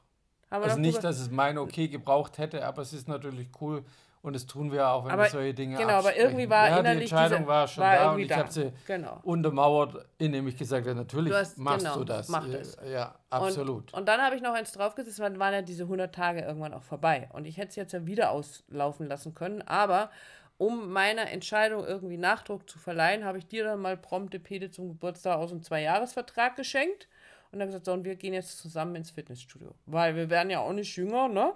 also 0.65 0.79
nicht, 0.79 1.03
dass 1.03 1.19
es 1.19 1.31
mein 1.31 1.57
Okay 1.57 1.88
gebraucht 1.88 2.38
hätte, 2.38 2.65
aber 2.65 2.83
es 2.83 2.93
ist 2.93 3.07
natürlich 3.07 3.50
cool 3.59 3.83
Und 4.23 4.33
das 4.33 4.45
tun 4.45 4.71
wir 4.71 4.87
auch, 4.87 5.05
wenn 5.05 5.11
Aber- 5.13 5.23
wir 5.23 5.29
solche 5.31 5.53
Dinge 5.55 5.77
genau, 5.77 5.89
aber 5.93 6.09
absprechen. 6.09 6.21
irgendwie 6.21 6.49
war 6.49 6.69
ja, 6.69 6.77
innerlich 6.79 7.09
die 7.09 7.15
Entscheidung 7.15 7.37
diese- 7.39 7.47
war 7.47 7.67
schon 7.67 7.83
war 7.83 7.95
da 7.95 8.11
und 8.11 8.19
ich 8.19 8.31
habe 8.31 8.51
sie 8.51 8.71
Genau. 8.85 9.19
untermauert, 9.23 10.05
indem 10.19 10.47
ich 10.47 10.57
gesagt 10.57 10.85
habe, 10.85 10.95
natürlich 10.95 11.31
Du 11.33 11.39
hast- 11.39 11.57
machst 11.57 11.79
genau, 11.85 11.97
du 11.97 12.03
das. 12.03 12.27
mach 12.29 12.45
Ja, 12.47 12.57
das. 12.57 12.77
Ja, 12.87 13.15
absolut. 13.31 13.91
Und, 13.93 13.99
und 13.99 14.07
dann 14.07 14.21
habe 14.21 14.35
ich 14.35 14.43
noch 14.43 14.53
eins 14.53 14.71
draufgesetzt, 14.73 15.17
dann 15.19 15.39
waren 15.39 15.53
ja 15.53 15.61
diese 15.63 15.87
100 15.87 16.13
Tage 16.13 16.41
irgendwann 16.41 16.73
auch 16.75 16.83
vorbei. 16.83 17.29
Und 17.33 17.45
ich 17.45 17.57
hätte 17.57 17.69
es 17.69 17.75
jetzt 17.77 17.93
ja 17.93 18.05
wieder 18.05 18.29
auslaufen 18.29 19.07
lassen 19.07 19.33
können, 19.33 19.63
aber 19.63 20.11
um 20.59 20.91
meiner 20.93 21.31
Entscheidung 21.31 21.83
irgendwie 21.83 22.17
Nachdruck 22.17 22.69
zu 22.69 22.77
verleihen, 22.77 23.25
habe 23.25 23.39
ich 23.39 23.47
dir 23.47 23.63
dann 23.63 23.79
mal 23.79 23.97
prompte 23.97 24.39
Pede 24.39 24.69
zum 24.69 24.89
Geburtstag 24.89 25.37
aus 25.39 25.49
einem 25.51 25.63
Zweijahresvertrag 25.63 26.55
geschenkt 26.55 27.07
und 27.51 27.57
dann 27.57 27.69
gesagt, 27.69 27.85
so, 27.85 27.93
und 27.93 28.03
wir 28.05 28.15
gehen 28.15 28.35
jetzt 28.35 28.59
zusammen 28.59 28.93
ins 28.97 29.09
Fitnessstudio. 29.09 29.73
Weil 29.87 30.15
wir 30.15 30.29
werden 30.29 30.51
ja 30.51 30.59
auch 30.59 30.73
nicht 30.73 30.95
jünger, 30.95 31.27
ne? 31.27 31.53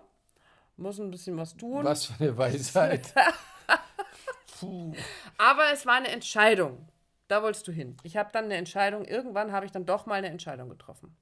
Müssen 0.77 1.08
ein 1.08 1.12
bisschen 1.12 1.38
was 1.38 1.55
tun. 1.55 1.84
Was 1.86 2.05
für 2.05 2.24
eine 2.24 2.38
Weisheit. 2.38 3.13
Aber 5.38 5.63
es 5.74 5.86
war 5.86 5.96
eine 5.96 6.10
Entscheidung. 6.10 6.88
Da 7.27 7.41
wolltest 7.41 7.67
du 7.67 7.72
hin. 7.72 7.98
Ich 8.03 8.17
habe 8.17 8.29
dann 8.32 8.46
eine 8.46 8.55
Entscheidung, 8.55 9.03
irgendwann 9.05 9.51
habe 9.51 9.65
ich 9.65 9.72
dann 9.72 9.86
doch 9.86 10.05
mal 10.05 10.15
eine 10.15 10.29
Entscheidung 10.29 10.70
getroffen. 10.70 11.15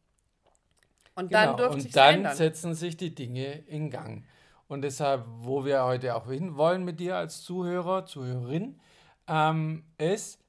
Und 1.15 1.33
dann 1.33 1.55
Genau. 1.55 1.57
durfte 1.57 1.88
Und 1.88 1.95
dann 1.95 2.15
ändern. 2.15 2.36
setzen 2.36 2.74
sich 2.74 2.98
die 2.98 3.13
Dinge 3.15 3.60
in 3.67 3.89
Gang. 3.89 4.25
Und 4.67 4.81
deshalb, 4.81 5.24
wo 5.27 5.65
wir 5.65 5.83
heute 5.83 6.15
auch 6.15 6.27
hin 6.27 6.57
wollen 6.57 6.83
mit 6.83 7.00
dir 7.00 7.15
als 7.17 7.41
Zuhörer, 7.43 8.05
Zuhörerin, 8.05 8.79
ähm, 9.27 9.86
ist, 9.98 10.39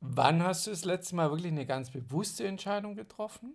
wann 0.00 0.42
hast 0.42 0.66
du 0.66 0.70
das 0.70 0.84
letzte 0.84 1.16
Mal 1.16 1.30
wirklich 1.30 1.52
eine 1.52 1.66
ganz 1.66 1.90
bewusste 1.90 2.46
Entscheidung 2.46 2.94
getroffen? 2.94 3.54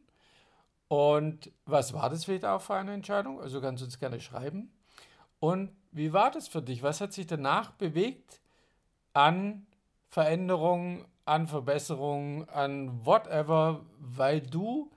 Und 0.87 1.51
was 1.65 1.93
war 1.93 2.09
das 2.09 2.25
vielleicht 2.25 2.45
auch 2.45 2.61
für 2.61 2.75
eine 2.75 2.93
Entscheidung? 2.93 3.39
Also 3.39 3.61
kannst 3.61 3.81
du 3.81 3.85
uns 3.85 3.99
gerne 3.99 4.19
schreiben. 4.19 4.71
Und 5.39 5.71
wie 5.91 6.13
war 6.13 6.31
das 6.31 6.47
für 6.47 6.61
dich? 6.61 6.83
Was 6.83 7.01
hat 7.01 7.13
sich 7.13 7.27
danach 7.27 7.71
bewegt 7.71 8.41
an 9.13 9.65
Veränderungen, 10.09 11.05
an 11.25 11.47
Verbesserungen, 11.47 12.47
an 12.49 13.05
whatever, 13.05 13.85
weil 13.99 14.41
du 14.41 14.91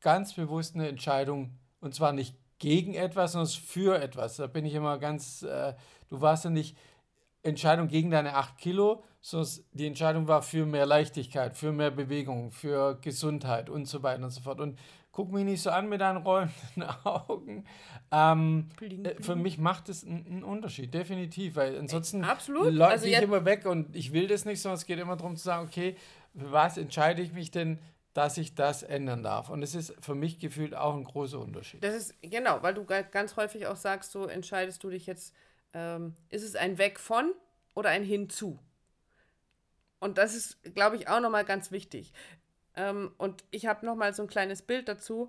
ganz 0.00 0.32
bewusst 0.34 0.74
eine 0.74 0.88
Entscheidung, 0.88 1.58
und 1.80 1.94
zwar 1.94 2.12
nicht 2.12 2.36
gegen 2.58 2.94
etwas, 2.94 3.32
sondern 3.32 3.50
für 3.50 4.00
etwas. 4.00 4.36
Da 4.36 4.46
bin 4.46 4.64
ich 4.64 4.74
immer 4.74 4.98
ganz, 4.98 5.42
äh, 5.42 5.74
du 6.08 6.20
warst 6.20 6.44
ja 6.44 6.50
nicht 6.50 6.76
Entscheidung 7.42 7.88
gegen 7.88 8.10
deine 8.10 8.34
8 8.34 8.58
Kilo, 8.58 9.04
sondern 9.20 9.50
die 9.72 9.86
Entscheidung 9.86 10.28
war 10.28 10.42
für 10.42 10.66
mehr 10.66 10.86
Leichtigkeit, 10.86 11.56
für 11.56 11.72
mehr 11.72 11.90
Bewegung, 11.90 12.50
für 12.50 12.98
Gesundheit 13.00 13.70
und 13.70 13.86
so 13.86 14.02
weiter 14.02 14.24
und 14.24 14.30
so 14.30 14.40
fort. 14.40 14.60
Und 14.60 14.78
guck 15.18 15.32
mich 15.32 15.44
nicht 15.44 15.60
so 15.60 15.70
an 15.70 15.88
mit 15.88 16.00
deinen 16.00 16.18
rollenden 16.18 16.84
Augen. 17.04 17.64
Ähm, 18.12 18.68
Bling, 18.76 19.04
äh, 19.04 19.20
für 19.20 19.34
mich 19.34 19.58
macht 19.58 19.88
es 19.88 20.06
einen, 20.06 20.44
Unterschied, 20.44 20.94
definitiv, 20.94 21.56
weil 21.56 21.76
ansonsten 21.76 22.22
Absolut. 22.22 22.72
läuft 22.72 22.92
Also 22.92 23.06
ich 23.06 23.20
immer 23.20 23.44
weg 23.44 23.66
und 23.66 23.96
ich 23.96 24.12
will 24.12 24.28
das 24.28 24.44
nicht, 24.44 24.62
sondern 24.62 24.76
es 24.76 24.86
geht 24.86 25.00
immer 25.00 25.16
darum 25.16 25.34
zu 25.34 25.42
sagen, 25.42 25.66
okay, 25.66 25.96
für 26.36 26.52
was 26.52 26.78
entscheide 26.78 27.20
ich 27.20 27.32
mich 27.32 27.50
denn, 27.50 27.80
dass 28.14 28.38
ich 28.38 28.54
das 28.54 28.84
ändern 28.84 29.24
darf? 29.24 29.50
Und 29.50 29.64
es 29.64 29.74
ist 29.74 29.92
für 30.00 30.14
mich 30.14 30.38
gefühlt 30.38 30.76
auch 30.76 30.94
ein 30.94 31.02
großer 31.02 31.40
Unterschied. 31.40 31.82
Das 31.82 31.96
ist, 31.96 32.14
genau, 32.22 32.62
weil 32.62 32.74
du 32.74 32.84
ga- 32.84 33.02
ganz 33.02 33.34
häufig 33.34 33.66
auch 33.66 33.74
sagst, 33.74 34.12
so 34.12 34.26
entscheidest 34.28 34.84
du 34.84 34.90
dich 34.90 35.06
jetzt, 35.06 35.34
ähm, 35.74 36.14
ist 36.28 36.44
es 36.44 36.54
ein 36.54 36.78
Weg 36.78 37.00
von 37.00 37.32
oder 37.74 37.88
ein 37.88 38.04
Hinzu? 38.04 38.56
Und 40.00 40.16
das 40.16 40.36
ist, 40.36 40.62
glaube 40.76 40.94
ich, 40.94 41.08
auch 41.08 41.20
nochmal 41.20 41.44
ganz 41.44 41.72
wichtig. 41.72 42.12
Ähm, 42.78 43.12
und 43.18 43.44
ich 43.50 43.66
habe 43.66 43.84
nochmal 43.84 44.14
so 44.14 44.22
ein 44.22 44.28
kleines 44.28 44.62
Bild 44.62 44.88
dazu, 44.88 45.28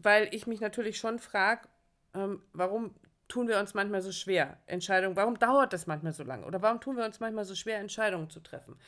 weil 0.00 0.32
ich 0.32 0.46
mich 0.46 0.60
natürlich 0.60 0.98
schon 0.98 1.18
frage, 1.18 1.68
ähm, 2.14 2.42
warum 2.52 2.94
tun 3.26 3.48
wir 3.48 3.58
uns 3.58 3.74
manchmal 3.74 4.02
so 4.02 4.12
schwer, 4.12 4.58
Entscheidungen, 4.66 5.16
warum 5.16 5.38
dauert 5.38 5.72
das 5.72 5.86
manchmal 5.86 6.12
so 6.12 6.22
lange? 6.22 6.46
Oder 6.46 6.62
warum 6.62 6.80
tun 6.80 6.96
wir 6.96 7.04
uns 7.04 7.20
manchmal 7.20 7.44
so 7.44 7.54
schwer, 7.54 7.78
Entscheidungen 7.78 8.30
zu 8.30 8.40
treffen? 8.40 8.78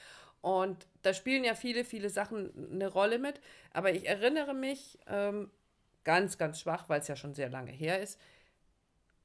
Und 0.41 0.87
da 1.03 1.13
spielen 1.13 1.43
ja 1.43 1.55
viele, 1.55 1.85
viele 1.85 2.09
Sachen 2.09 2.71
eine 2.73 2.87
Rolle 2.87 3.19
mit. 3.19 3.41
Aber 3.73 3.91
ich 3.91 4.07
erinnere 4.07 4.55
mich 4.55 4.99
ähm, 5.09 5.51
ganz, 6.05 6.39
ganz 6.39 6.61
schwach, 6.61 6.89
weil 6.89 7.01
es 7.01 7.09
ja 7.09 7.17
schon 7.17 7.35
sehr 7.35 7.49
lange 7.49 7.73
her 7.73 8.01
ist. 8.01 8.21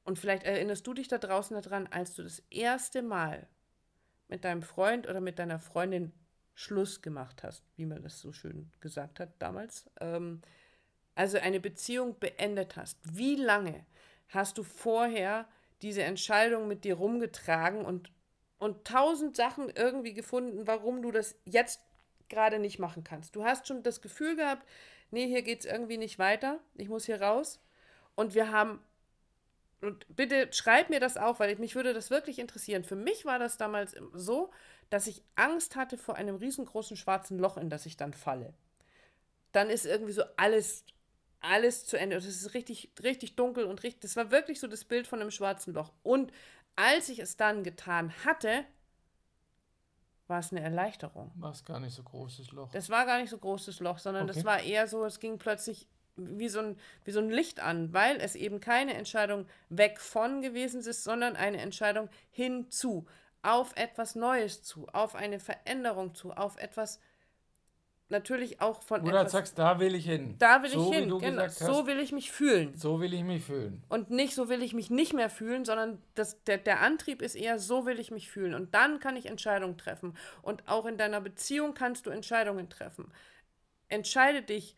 Und 0.04 0.18
vielleicht 0.18 0.44
erinnerst 0.44 0.88
du 0.88 0.96
dich 0.96 1.10
da 1.10 1.20
draußen 1.20 1.62
daran, 1.62 1.88
als 1.92 2.16
du 2.16 2.24
das 2.24 2.40
erste 2.50 3.04
Mal 3.04 3.48
mit 4.30 4.46
deinem 4.46 4.64
Freund 4.64 5.08
oder 5.08 5.22
mit 5.22 5.38
deiner 5.38 5.60
Freundin 5.60 6.12
Schluss 6.54 7.02
gemacht 7.02 7.44
hast, 7.44 7.64
wie 7.76 7.86
man 7.86 8.02
das 8.04 8.20
so 8.20 8.34
schön 8.34 8.72
gesagt 8.80 9.20
hat 9.20 9.30
damals. 9.40 9.90
Ähm, 10.00 10.42
also 11.16 11.38
eine 11.38 11.60
Beziehung 11.60 12.20
beendet 12.20 12.76
hast. 12.76 12.98
Wie 13.04 13.36
lange 13.36 13.86
hast 14.30 14.58
du 14.58 14.64
vorher 14.64 15.48
diese 15.82 16.04
Entscheidung 16.04 16.68
mit 16.68 16.84
dir 16.84 16.96
rumgetragen 16.96 17.84
und, 17.84 18.12
und 18.60 18.86
tausend 18.86 19.36
Sachen 19.36 19.70
irgendwie 19.70 20.14
gefunden, 20.14 20.68
warum 20.68 21.02
du 21.02 21.12
das 21.12 21.36
jetzt 21.46 21.82
gerade 22.30 22.60
nicht 22.60 22.80
machen 22.80 23.04
kannst? 23.04 23.36
Du 23.36 23.44
hast 23.44 23.68
schon 23.68 23.84
das 23.84 24.02
Gefühl 24.02 24.36
gehabt, 24.36 24.68
nee, 25.10 25.28
hier 25.28 25.42
geht 25.42 25.62
es 25.62 25.66
irgendwie 25.66 25.98
nicht 25.98 26.20
weiter, 26.20 26.60
ich 26.76 26.90
muss 26.90 27.06
hier 27.06 27.22
raus. 27.22 27.60
Und 28.16 28.36
wir 28.36 28.52
haben 28.52 28.80
und 29.82 30.06
bitte 30.16 30.48
schreib 30.52 30.90
mir 30.90 31.00
das 31.00 31.18
auch, 31.18 31.40
weil 31.40 31.56
mich 31.56 31.76
würde 31.76 31.94
das 31.94 32.12
wirklich 32.12 32.38
interessieren. 32.38 32.84
Für 32.84 32.96
mich 32.96 33.26
war 33.26 33.40
das 33.40 33.58
damals 33.58 33.96
so, 34.14 34.52
dass 34.92 35.08
ich 35.08 35.24
Angst 35.36 35.76
hatte 35.76 35.98
vor 35.98 36.16
einem 36.16 36.36
riesengroßen 36.36 36.98
schwarzen 36.98 37.40
Loch, 37.40 37.58
in 37.58 37.72
das 37.72 37.88
ich 37.88 37.98
dann 37.98 38.14
falle. 38.14 38.54
Dann 39.54 39.70
ist 39.70 39.86
irgendwie 39.86 40.12
so 40.12 40.24
alles, 40.38 40.84
alles 41.40 41.86
zu 41.86 41.98
Ende. 41.98 42.18
Es 42.18 42.26
ist 42.26 42.54
richtig, 42.54 42.92
richtig 43.02 43.36
dunkel 43.36 43.64
und 43.64 43.82
richtig. 43.84 44.02
Das 44.02 44.16
war 44.18 44.32
wirklich 44.32 44.60
so 44.60 44.68
das 44.68 44.86
Bild 44.86 45.08
von 45.08 45.20
einem 45.22 45.32
schwarzen 45.32 45.74
Loch. 45.74 45.92
Und 46.04 46.32
als 46.76 47.10
ich 47.10 47.20
es 47.20 47.38
dann 47.38 47.64
getan 47.64 48.14
hatte, 48.26 48.66
war 50.28 50.40
es 50.40 50.52
eine 50.52 50.62
Erleichterung. 50.62 51.32
War 51.36 51.52
es 51.52 51.64
gar 51.64 51.80
nicht 51.80 51.96
so 51.96 52.04
großes 52.04 52.52
Loch. 52.52 52.72
Das 52.72 52.90
war 52.90 53.06
gar 53.06 53.20
nicht 53.20 53.30
so 53.30 53.38
großes 53.38 53.80
Loch, 53.80 53.98
sondern 53.98 54.28
das 54.28 54.38
Okay. 54.38 54.46
war 54.46 54.62
eher 54.62 54.88
so, 54.88 55.06
es 55.06 55.20
ging 55.20 55.38
plötzlich 55.38 55.88
wie 56.18 56.50
so, 56.50 56.60
ein, 56.60 56.78
wie 57.06 57.12
so 57.12 57.20
ein 57.20 57.30
Licht 57.30 57.62
an, 57.62 57.94
weil 57.94 58.18
es 58.18 58.36
eben 58.36 58.60
keine 58.60 58.94
Entscheidung 58.94 59.46
weg 59.70 60.00
von 60.02 60.42
gewesen 60.42 60.82
ist, 60.82 61.04
sondern 61.04 61.36
eine 61.38 61.60
Entscheidung 61.60 62.10
hinzu, 62.32 63.06
auf 63.44 63.76
etwas 63.76 64.16
Neues 64.16 64.64
zu, 64.64 64.88
auf 64.90 65.16
eine 65.16 65.40
Veränderung 65.40 66.16
zu, 66.16 66.32
auf 66.32 66.58
etwas 66.58 67.00
natürlich 68.12 68.62
auch 68.62 68.84
von 68.84 69.02
halt 69.02 69.16
etwas. 69.16 69.32
sagst, 69.32 69.58
da 69.58 69.80
will 69.80 69.96
ich 69.96 70.06
hin. 70.06 70.36
da 70.38 70.62
will 70.62 70.70
so, 70.70 70.92
ich 70.92 70.98
hin, 70.98 71.10
du 71.10 71.18
genau. 71.18 71.44
gesagt 71.44 71.54
So 71.54 71.80
hast, 71.80 71.88
will 71.88 72.00
ich 72.00 72.12
mich 72.12 72.32
fühlen. 72.32 72.76
so 72.76 73.00
will 73.00 73.14
ich 73.14 73.24
mich 73.24 73.44
fühlen. 73.44 73.84
Und 73.90 74.12
nicht 74.12 74.36
so 74.36 74.50
will 74.50 74.62
ich 74.62 74.74
mich 74.74 74.90
nicht 74.92 75.14
mehr 75.14 75.30
fühlen, 75.30 75.66
sondern 75.66 76.02
das, 76.14 76.44
der, 76.44 76.58
der 76.58 76.82
Antrieb 76.82 77.22
ist 77.22 77.36
eher, 77.36 77.58
so 77.58 77.86
will 77.86 78.00
ich 78.00 78.12
mich 78.12 78.30
fühlen. 78.30 78.54
Und 78.54 78.76
dann 78.76 79.00
kann 79.00 79.16
ich 79.16 79.26
Entscheidungen 79.26 79.78
treffen. 79.78 80.16
Und 80.42 80.68
auch 80.68 80.86
in 80.86 80.98
deiner 80.98 81.22
Beziehung 81.22 81.74
kannst 81.74 82.06
du 82.06 82.10
Entscheidungen 82.10 82.70
treffen. 82.70 83.12
Entscheide 83.88 84.42
dich, 84.42 84.76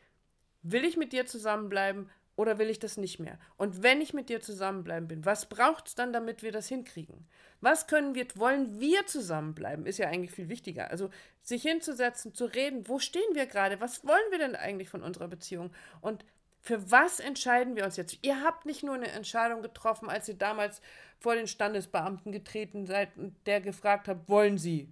will 0.62 0.86
ich 0.86 0.96
mit 0.96 1.12
dir 1.12 1.26
zusammenbleiben 1.26 2.10
oder 2.36 2.58
will 2.58 2.70
ich 2.70 2.80
das 2.80 2.98
nicht 2.98 3.20
mehr? 3.20 3.38
Und 3.58 3.84
wenn 3.84 4.02
ich 4.02 4.14
mit 4.14 4.30
dir 4.30 4.42
zusammenbleiben 4.42 5.08
bin, 5.08 5.26
was 5.26 5.48
braucht 5.48 5.88
es 5.88 5.96
dann, 5.96 6.14
damit 6.14 6.42
wir 6.42 6.52
das 6.52 6.68
hinkriegen? 6.68 7.28
Was 7.62 7.88
können 7.88 8.16
wir, 8.16 8.26
wollen 8.36 8.80
wir 8.80 9.06
zusammenbleiben? 9.06 9.86
Ist 9.86 10.00
ja 10.00 10.08
eigentlich 10.08 10.32
viel 10.32 10.50
wichtiger. 10.50 10.90
Also 10.90 11.10
sich 11.42 11.62
hinzusetzen, 11.62 12.34
zu 12.34 12.46
reden, 12.46 12.88
wo 12.88 13.00
stehen 13.00 13.22
wir 13.34 13.46
gerade? 13.46 13.80
Was 13.80 14.06
wollen 14.06 14.32
wir 14.32 14.40
denn 14.40 14.56
eigentlich 14.56 14.90
von 14.90 15.04
unserer 15.04 15.28
Beziehung? 15.28 15.72
Und 16.02 16.26
für 16.60 16.90
was 16.92 17.20
entscheiden 17.20 17.76
wir 17.76 17.86
uns 17.86 17.98
jetzt? 17.98 18.18
Ihr 18.22 18.42
habt 18.42 18.66
nicht 18.66 18.84
nur 18.84 18.96
eine 18.96 19.12
Entscheidung 19.12 19.62
getroffen, 19.62 20.10
als 20.10 20.28
ihr 20.30 20.36
damals 20.36 20.82
vor 21.20 21.36
den 21.36 21.48
Standesbeamten 21.48 22.32
getreten 22.32 22.86
seid 22.86 23.16
und 23.18 23.36
der 23.46 23.62
gefragt 23.62 24.08
habt, 24.08 24.28
wollen 24.28 24.58
Sie? 24.58 24.90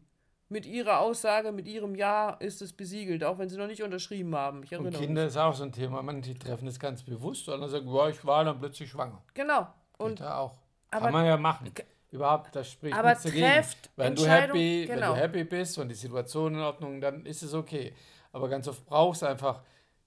Mit 0.52 0.66
Ihrer 0.66 1.00
Aussage, 1.00 1.54
mit 1.54 1.66
Ihrem 1.66 1.96
Ja 1.96 2.32
ist 2.32 2.62
es 2.62 2.74
besiegelt, 2.74 3.24
auch 3.24 3.40
wenn 3.40 3.48
Sie 3.48 3.56
noch 3.56 3.68
nicht 3.68 3.84
unterschrieben 3.84 4.36
haben. 4.36 4.64
Ich 4.64 4.72
Und 4.76 4.84
erinnere 4.84 5.02
Kinder 5.02 5.22
mich. 5.22 5.30
ist 5.30 5.38
auch 5.38 5.54
so 5.54 5.64
ein 5.64 5.72
Thema. 5.72 6.02
Manche 6.02 6.38
treffen 6.38 6.66
das 6.66 6.78
ganz 6.78 7.04
bewusst, 7.04 7.48
andere 7.48 7.70
sagen, 7.70 7.88
ja, 7.88 8.10
ich 8.10 8.26
war 8.26 8.44
dann 8.44 8.60
plötzlich 8.60 8.90
schwanger. 8.90 9.24
Genau. 9.34 9.62
Und 9.98 10.10
Und 10.12 10.20
da 10.20 10.40
auch. 10.40 10.56
aber- 10.92 11.06
Kann 11.06 11.14
man 11.14 11.26
ja 11.26 11.38
machen. 11.38 11.72
Überhaupt, 12.12 12.54
das 12.54 12.70
spricht 12.70 12.94
aber 12.98 13.12
nichts 13.12 13.24
dagegen. 13.24 13.64
Wenn 13.96 14.14
du, 14.14 14.26
happy, 14.28 14.86
wenn 14.90 14.96
genau. 14.96 15.14
du 15.14 15.22
happy 15.22 15.46
bist 15.46 15.78
und 15.78 15.88
die 15.88 15.96
Situation 15.96 16.54
in 16.56 16.60
Ordnung, 16.60 17.00
dann 17.00 17.26
ist 17.26 17.44
es 17.44 17.54
okay. 17.54 17.94
Aber 18.34 18.50
ganz 18.50 18.68
oft 18.68 18.86
brauchst 18.86 19.22
du 19.22 19.28
einfach 19.28 19.62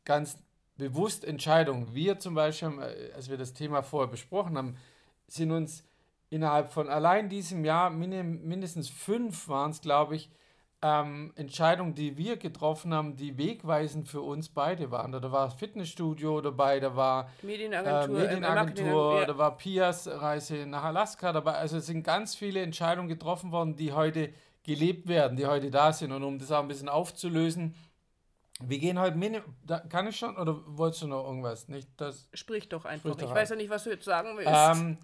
ganz 0.05 0.37
bewusst 0.77 1.25
Entscheidungen. 1.25 1.95
Wir 1.95 2.19
zum 2.19 2.35
Beispiel, 2.35 2.69
äh, 2.81 3.13
als 3.15 3.31
wir 3.31 3.39
das 3.39 3.55
Thema 3.55 3.83
vorher 3.83 4.11
besprochen 4.11 4.59
haben, 4.59 4.77
sind 5.27 5.51
uns 5.53 5.85
innerhalb 6.35 6.73
von 6.73 6.89
allein 6.89 7.29
diesem 7.29 7.65
Jahr 7.65 7.91
mindestens 7.91 8.89
fünf 8.89 9.49
waren 9.49 9.71
es, 9.71 9.81
glaube 9.81 10.17
ich, 10.17 10.31
ähm, 10.83 11.33
Entscheidungen, 11.37 11.95
die 11.95 12.19
wir 12.19 12.37
getroffen 12.37 12.93
haben, 12.93 13.17
die 13.17 13.39
wegweisend 13.39 14.09
für 14.09 14.21
uns 14.21 14.49
beide 14.49 14.91
waren. 14.91 15.13
Da 15.13 15.31
war 15.31 15.47
das 15.47 15.55
Fitnessstudio 15.55 16.41
dabei, 16.41 16.81
da 16.81 16.97
war 16.97 17.31
äh, 17.43 17.47
Medienagentur, 17.47 18.19
äh, 18.19 18.27
Medienagentur, 18.27 19.21
ja. 19.21 19.27
da 19.27 19.39
war 19.39 19.57
Pias 19.57 20.09
Reise 20.09 20.67
nach 20.67 20.83
Alaska 20.83 21.33
dabei. 21.33 21.53
Also 21.53 21.77
es 21.77 21.87
sind 21.87 22.03
ganz 22.03 22.35
viele 22.35 22.61
Entscheidungen 22.61 23.09
getroffen 23.09 23.53
worden, 23.53 23.77
die 23.77 23.93
heute 23.93 24.35
gelebt 24.65 25.07
werden, 25.07 25.37
die 25.37 25.47
heute 25.47 25.71
da 25.71 25.93
sind. 25.93 26.11
Und 26.11 26.25
um 26.25 26.39
das 26.41 26.51
auch 26.51 26.61
ein 26.61 26.69
bisschen 26.69 26.89
aufzulösen, 26.89 27.77
wir 28.61 28.79
gehen 28.79 28.99
heute 28.99 29.17
minim 29.17 29.43
da, 29.65 29.79
kann 29.79 30.09
ich 30.09 30.17
schon 30.17 30.37
oder 30.37 30.61
wolltest 30.67 31.03
du 31.03 31.07
noch 31.07 31.25
irgendwas? 31.25 31.69
Nicht 31.69 31.89
das 31.97 32.29
Sprich 32.35 32.69
doch 32.69 32.85
einfach. 32.85 33.11
Sprich 33.11 33.15
doch 33.15 33.23
ich 33.23 33.31
ein. 33.31 33.37
weiß 33.37 33.51
ja 33.51 33.57
nicht, 33.57 33.71
was 33.71 33.85
du 33.85 33.91
jetzt 33.91 34.05
sagen 34.05 34.37
willst. 34.37 34.51
ähm, 34.53 34.99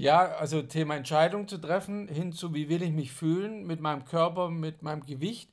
Ja, 0.00 0.20
also 0.36 0.62
Thema 0.62 0.96
Entscheidung 0.96 1.46
zu 1.48 1.58
treffen, 1.58 2.08
hin 2.08 2.32
zu, 2.32 2.54
wie 2.54 2.68
will 2.68 2.82
ich 2.82 2.92
mich 2.92 3.12
fühlen 3.12 3.66
mit 3.66 3.80
meinem 3.80 4.04
Körper, 4.04 4.48
mit 4.48 4.82
meinem 4.82 5.04
Gewicht. 5.04 5.50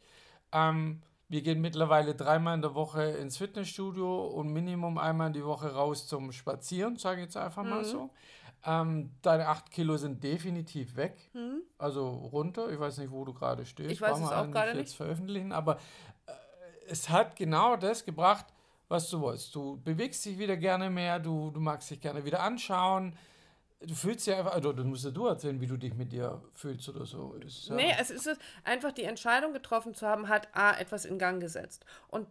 Ähm, 0.52 1.02
wir 1.28 1.42
gehen 1.42 1.60
mittlerweile 1.60 2.16
dreimal 2.16 2.56
in 2.56 2.62
der 2.62 2.74
Woche 2.74 3.04
ins 3.04 3.38
Fitnessstudio 3.38 4.28
und 4.28 4.54
Minimum 4.54 4.98
einmal 4.98 5.28
in 5.28 5.34
die 5.34 5.44
Woche 5.44 5.74
raus 5.74 6.08
zum 6.08 6.32
Spazieren, 6.32 6.96
sage 6.96 7.20
ich 7.20 7.26
jetzt 7.26 7.38
einfach 7.38 7.64
mal 7.64 7.82
Mhm. 7.82 7.86
so. 7.86 8.10
Ähm, 8.66 9.12
deine 9.22 9.48
8 9.48 9.70
Kilo 9.70 9.98
sind 9.98 10.24
definitiv 10.24 10.96
weg, 10.96 11.30
also 11.78 12.08
runter. 12.10 12.70
Ich 12.72 12.80
weiß 12.80 12.98
nicht, 13.00 13.12
wo 13.12 13.24
du 13.26 13.34
gerade 13.34 13.66
stehst. 13.66 13.88
Mhm. 13.90 13.94
Ich 13.94 14.02
weiß 14.02 14.18
es 14.20 14.32
auch 14.32 14.50
gerade 14.50 14.70
jetzt 14.70 14.78
nicht. 14.78 14.96
veröffentlichen, 14.96 15.52
aber 15.52 15.76
äh, 16.26 16.32
es 16.90 17.10
hat 17.10 17.36
genau 17.36 17.76
das 17.76 18.04
gebracht, 18.06 18.46
was 18.88 19.10
du 19.10 19.20
wolltest. 19.20 19.54
Du 19.54 19.80
bewegst 19.84 20.26
dich 20.26 20.40
wieder 20.40 20.56
gerne 20.58 20.90
mehr, 20.90 21.20
du, 21.20 21.52
du 21.52 21.60
magst 21.60 21.92
dich 21.92 22.00
gerne 22.00 22.24
wieder 22.24 22.42
anschauen. 22.42 23.14
Du 23.80 23.94
fühlst 23.94 24.26
dich 24.26 24.34
einfach, 24.34 24.54
also 24.54 24.74
das 24.74 24.86
musst 24.86 25.06
ja 25.06 25.12
du 25.12 25.28
erzählen, 25.28 25.62
wie 25.62 25.68
du 25.68 25.78
dich 25.78 25.94
mit 25.94 26.12
dir 26.12 26.42
fühlst 26.54 26.90
oder 26.90 27.06
so. 27.06 27.36
Das 27.40 27.68
ja, 27.68 27.76
Nee, 27.76 27.94
es 28.00 28.10
ist 28.10 28.38
einfach 28.64 28.92
die 28.92 29.04
Entscheidung 29.04 29.54
getroffen 29.54 29.94
zu 29.94 30.08
haben, 30.08 30.30
hat 30.30 30.48
A, 30.54 30.74
etwas 30.78 31.06
in 31.06 31.20
Gang 31.20 31.40
gesetzt. 31.40 31.86
Und 32.08 32.28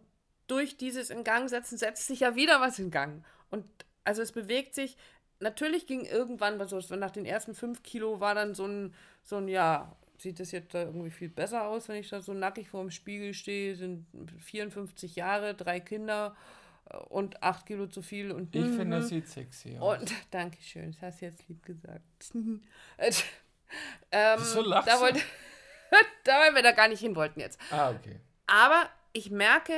durch 0.47 0.77
dieses 0.77 1.09
in 1.09 1.23
Gang 1.23 1.49
setzen 1.49 1.77
setzt 1.77 2.07
sich 2.07 2.21
ja 2.21 2.35
wieder 2.35 2.59
was 2.59 2.79
in 2.79 2.91
Gang. 2.91 3.23
Und 3.49 3.65
also 4.03 4.21
es 4.21 4.33
bewegt 4.33 4.75
sich, 4.75 4.97
natürlich 5.39 5.87
ging 5.87 6.05
irgendwann, 6.05 6.65
so 6.67 6.79
nach 6.95 7.11
den 7.11 7.25
ersten 7.25 7.53
fünf 7.53 7.81
Kilo 7.83 8.19
war 8.19 8.35
dann 8.35 8.53
so 8.53 8.65
ein, 8.65 8.93
so 9.23 9.37
ein, 9.37 9.47
ja, 9.47 9.95
sieht 10.17 10.39
das 10.39 10.51
jetzt 10.51 10.73
da 10.73 10.83
irgendwie 10.83 11.11
viel 11.11 11.29
besser 11.29 11.67
aus, 11.67 11.87
wenn 11.87 11.97
ich 11.97 12.09
da 12.09 12.21
so 12.21 12.33
nackig 12.33 12.69
vor 12.69 12.81
dem 12.81 12.91
Spiegel 12.91 13.33
stehe, 13.33 13.75
sind 13.75 14.05
54 14.39 15.15
Jahre, 15.15 15.53
drei 15.53 15.79
Kinder 15.79 16.35
und 17.09 17.41
acht 17.43 17.65
Kilo 17.65 17.87
zu 17.87 18.01
viel 18.01 18.31
und 18.31 18.55
ich 18.55 18.65
finde, 18.65 18.97
das 18.97 19.09
sieht 19.09 19.27
sexy 19.27 19.77
aus. 19.77 19.99
und 19.99 20.13
Dankeschön, 20.31 20.91
das 20.91 21.01
hast 21.01 21.21
du 21.21 21.25
jetzt 21.25 21.47
lieb 21.47 21.63
gesagt. 21.65 22.03
Äh, 22.97 23.11
ähm, 24.11 24.39
Wieso 24.39 24.61
lachst 24.61 24.87
da, 24.87 24.99
wollte, 24.99 25.19
da 26.23 26.39
weil 26.39 26.55
wir 26.55 26.63
da 26.63 26.71
gar 26.71 26.87
nicht 26.87 26.99
hin 26.99 27.15
wollten 27.15 27.39
jetzt. 27.39 27.59
ah, 27.71 27.91
okay. 27.91 28.19
Aber 28.47 28.89
ich 29.13 29.29
merke 29.29 29.73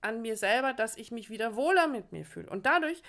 an 0.00 0.22
mir 0.22 0.36
selber, 0.36 0.72
dass 0.72 0.96
ich 0.96 1.10
mich 1.10 1.30
wieder 1.30 1.56
wohler 1.56 1.88
mit 1.88 2.12
mir 2.12 2.24
fühle. 2.24 2.50
Und 2.50 2.66
dadurch 2.66 3.02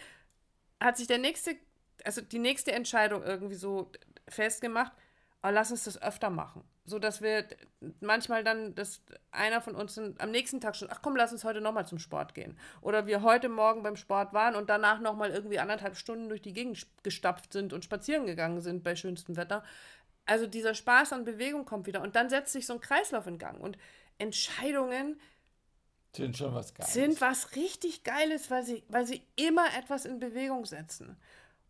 hat 0.79 0.97
sich 0.97 1.07
der 1.07 1.17
nächste, 1.17 1.55
also 2.03 2.21
die 2.21 2.39
nächste 2.39 2.71
Entscheidung 2.71 3.23
irgendwie 3.23 3.55
so 3.55 3.91
festgemacht, 4.27 4.91
oh, 5.43 5.49
lass 5.51 5.71
uns 5.71 5.83
das 5.83 6.01
öfter 6.01 6.29
machen. 6.29 6.63
So 6.85 6.99
dass 6.99 7.21
wir 7.21 7.45
manchmal 8.01 8.43
dann, 8.43 8.75
dass 8.75 9.01
einer 9.31 9.61
von 9.61 9.75
uns 9.75 9.97
am 9.97 10.31
nächsten 10.31 10.59
Tag 10.59 10.75
schon, 10.75 10.89
ach 10.91 11.01
komm, 11.01 11.15
lass 11.15 11.31
uns 11.31 11.43
heute 11.43 11.61
nochmal 11.61 11.85
zum 11.85 11.99
Sport 11.99 12.33
gehen. 12.33 12.57
Oder 12.81 13.07
wir 13.07 13.21
heute 13.21 13.49
Morgen 13.49 13.83
beim 13.83 13.95
Sport 13.95 14.33
waren 14.33 14.55
und 14.55 14.69
danach 14.69 14.99
nochmal 14.99 15.31
irgendwie 15.31 15.59
anderthalb 15.59 15.95
Stunden 15.95 16.29
durch 16.29 16.41
die 16.41 16.53
Gegend 16.53 16.85
gestapft 17.03 17.53
sind 17.53 17.71
und 17.73 17.85
spazieren 17.85 18.25
gegangen 18.25 18.61
sind 18.61 18.83
bei 18.83 18.95
schönstem 18.95 19.37
Wetter. 19.37 19.63
Also 20.25 20.47
dieser 20.47 20.73
Spaß 20.73 21.13
an 21.13 21.25
Bewegung 21.25 21.65
kommt 21.65 21.87
wieder 21.87 22.01
und 22.01 22.15
dann 22.15 22.29
setzt 22.29 22.53
sich 22.53 22.65
so 22.65 22.73
ein 22.73 22.81
Kreislauf 22.81 23.27
in 23.27 23.37
Gang. 23.37 23.59
Und 23.59 23.77
Entscheidungen 24.17 25.19
Sind 26.15 26.37
schon 26.37 26.53
was 26.53 26.73
Geiles. 26.73 26.93
sind 26.93 27.21
was 27.21 27.55
richtig 27.55 28.03
Geiles, 28.03 28.49
weil 28.49 28.63
sie, 28.63 28.83
weil 28.87 29.05
sie 29.05 29.21
immer 29.35 29.65
etwas 29.77 30.05
in 30.05 30.19
Bewegung 30.19 30.65
setzen. 30.65 31.17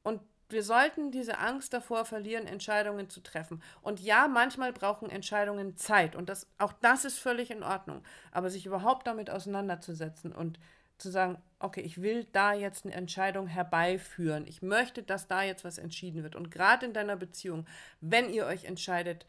Und 0.03 0.21
wir 0.53 0.63
sollten 0.63 1.11
diese 1.11 1.39
Angst 1.39 1.73
davor 1.73 2.05
verlieren, 2.05 2.47
Entscheidungen 2.47 3.09
zu 3.09 3.21
treffen. 3.21 3.61
Und 3.81 3.99
ja, 3.99 4.27
manchmal 4.27 4.71
brauchen 4.71 5.09
Entscheidungen 5.09 5.75
Zeit. 5.75 6.15
Und 6.15 6.29
das, 6.29 6.47
auch 6.57 6.73
das 6.73 7.05
ist 7.05 7.19
völlig 7.19 7.51
in 7.51 7.63
Ordnung. 7.63 8.01
Aber 8.31 8.49
sich 8.49 8.65
überhaupt 8.65 9.07
damit 9.07 9.29
auseinanderzusetzen 9.29 10.31
und 10.31 10.59
zu 10.97 11.09
sagen, 11.09 11.37
okay, 11.59 11.81
ich 11.81 12.01
will 12.01 12.25
da 12.31 12.53
jetzt 12.53 12.85
eine 12.85 12.93
Entscheidung 12.93 13.47
herbeiführen. 13.47 14.47
Ich 14.47 14.61
möchte, 14.61 15.03
dass 15.03 15.27
da 15.27 15.43
jetzt 15.43 15.65
was 15.65 15.77
entschieden 15.77 16.23
wird. 16.23 16.35
Und 16.35 16.51
gerade 16.51 16.85
in 16.85 16.93
deiner 16.93 17.17
Beziehung, 17.17 17.65
wenn 17.99 18.29
ihr 18.29 18.45
euch 18.45 18.65
entscheidet, 18.65 19.25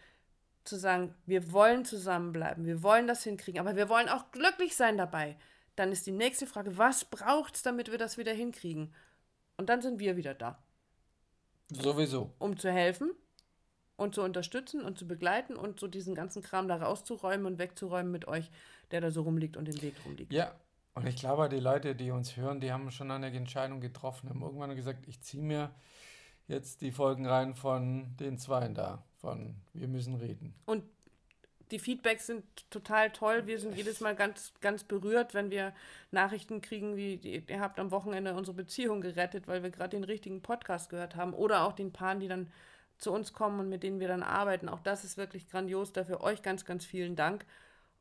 zu 0.65 0.77
sagen, 0.77 1.15
wir 1.27 1.53
wollen 1.53 1.85
zusammenbleiben, 1.85 2.65
wir 2.65 2.83
wollen 2.83 3.07
das 3.07 3.23
hinkriegen, 3.23 3.61
aber 3.61 3.77
wir 3.77 3.89
wollen 3.89 4.09
auch 4.09 4.31
glücklich 4.31 4.77
sein 4.77 4.97
dabei, 4.97 5.37
dann 5.77 5.93
ist 5.93 6.07
die 6.07 6.13
nächste 6.13 6.47
Frage, 6.47 6.79
was 6.79 7.05
braucht 7.05 7.57
es, 7.57 7.63
damit 7.63 7.91
wir 7.91 7.99
das 7.99 8.17
wieder 8.17 8.33
hinkriegen? 8.33 8.95
Und 9.57 9.69
dann 9.69 9.83
sind 9.83 9.99
wir 9.99 10.17
wieder 10.17 10.35
da, 10.35 10.59
Sowieso. 11.71 12.33
um 12.39 12.57
zu 12.57 12.71
helfen 12.71 13.11
und 13.97 14.15
zu 14.15 14.23
unterstützen 14.23 14.83
und 14.83 14.99
zu 14.99 15.07
begleiten 15.07 15.57
und 15.57 15.81
so 15.81 15.87
diesen 15.87 16.15
ganzen 16.15 16.43
Kram 16.43 16.69
da 16.69 16.77
rauszuräumen 16.77 17.47
und 17.47 17.59
wegzuräumen 17.59 18.11
mit 18.11 18.27
euch, 18.27 18.51
der 18.91 19.01
da 19.01 19.11
so 19.11 19.23
rumliegt 19.23 19.57
und 19.57 19.67
den 19.67 19.81
Weg 19.83 19.95
rumliegt. 20.05 20.33
Ja, 20.33 20.55
und 20.95 21.07
ich 21.07 21.17
glaube, 21.17 21.49
die 21.49 21.61
Leute, 21.61 21.95
die 21.95 22.11
uns 22.11 22.37
hören, 22.37 22.61
die 22.61 22.73
haben 22.73 22.91
schon 22.91 23.11
eine 23.11 23.27
Entscheidung 23.27 23.81
getroffen, 23.81 24.29
haben 24.29 24.43
irgendwann 24.43 24.77
gesagt, 24.77 25.09
ich 25.09 25.21
ziehe 25.21 25.43
mir 25.43 25.75
jetzt 26.47 26.83
die 26.83 26.93
Folgen 26.93 27.27
rein 27.27 27.55
von 27.55 28.17
den 28.17 28.39
Zweien 28.39 28.75
da, 28.75 29.03
von 29.17 29.57
Wir 29.73 29.89
müssen 29.89 30.15
reden. 30.15 30.55
Und 30.67 30.85
die 31.75 31.81
Feedbacks 31.81 32.27
sind 32.27 32.45
total 32.71 33.11
toll. 33.11 33.47
Wir 33.47 33.59
sind 33.59 33.77
jedes 33.77 34.01
Mal 34.01 34.15
ganz, 34.15 34.53
ganz 34.61 34.85
berührt, 34.85 35.35
wenn 35.35 35.51
wir 35.51 35.73
Nachrichten 36.13 36.61
kriegen, 36.61 36.95
wie 36.95 37.17
die- 37.17 37.43
ihr 37.49 37.61
habt 37.61 37.81
am 37.81 37.91
Wochenende 37.91 38.35
unsere 38.35 38.55
Beziehung 38.57 39.01
gerettet, 39.01 39.49
weil 39.49 39.65
wir 39.65 39.71
gerade 39.71 39.91
den 39.97 40.05
richtigen 40.05 40.41
Podcast 40.41 40.89
gehört 40.89 41.17
haben. 41.17 41.35
Oder 41.35 41.65
auch 41.65 41.73
den 41.73 41.93
Paaren, 41.93 42.21
die 42.21 42.29
dann 42.29 42.53
zu 42.99 43.11
uns 43.13 43.33
kommen 43.33 43.59
und 43.59 43.69
mit 43.69 43.83
denen 43.83 43.99
wir 43.99 44.07
dann 44.07 44.23
arbeiten. 44.23 44.69
Auch 44.69 44.79
das 44.79 45.03
ist 45.03 45.17
wirklich 45.17 45.49
grandios. 45.51 45.93
Dafür 45.93 46.21
euch 46.21 46.43
ganz, 46.43 46.65
ganz 46.65 46.85
vielen 46.85 47.17
Dank. 47.17 47.45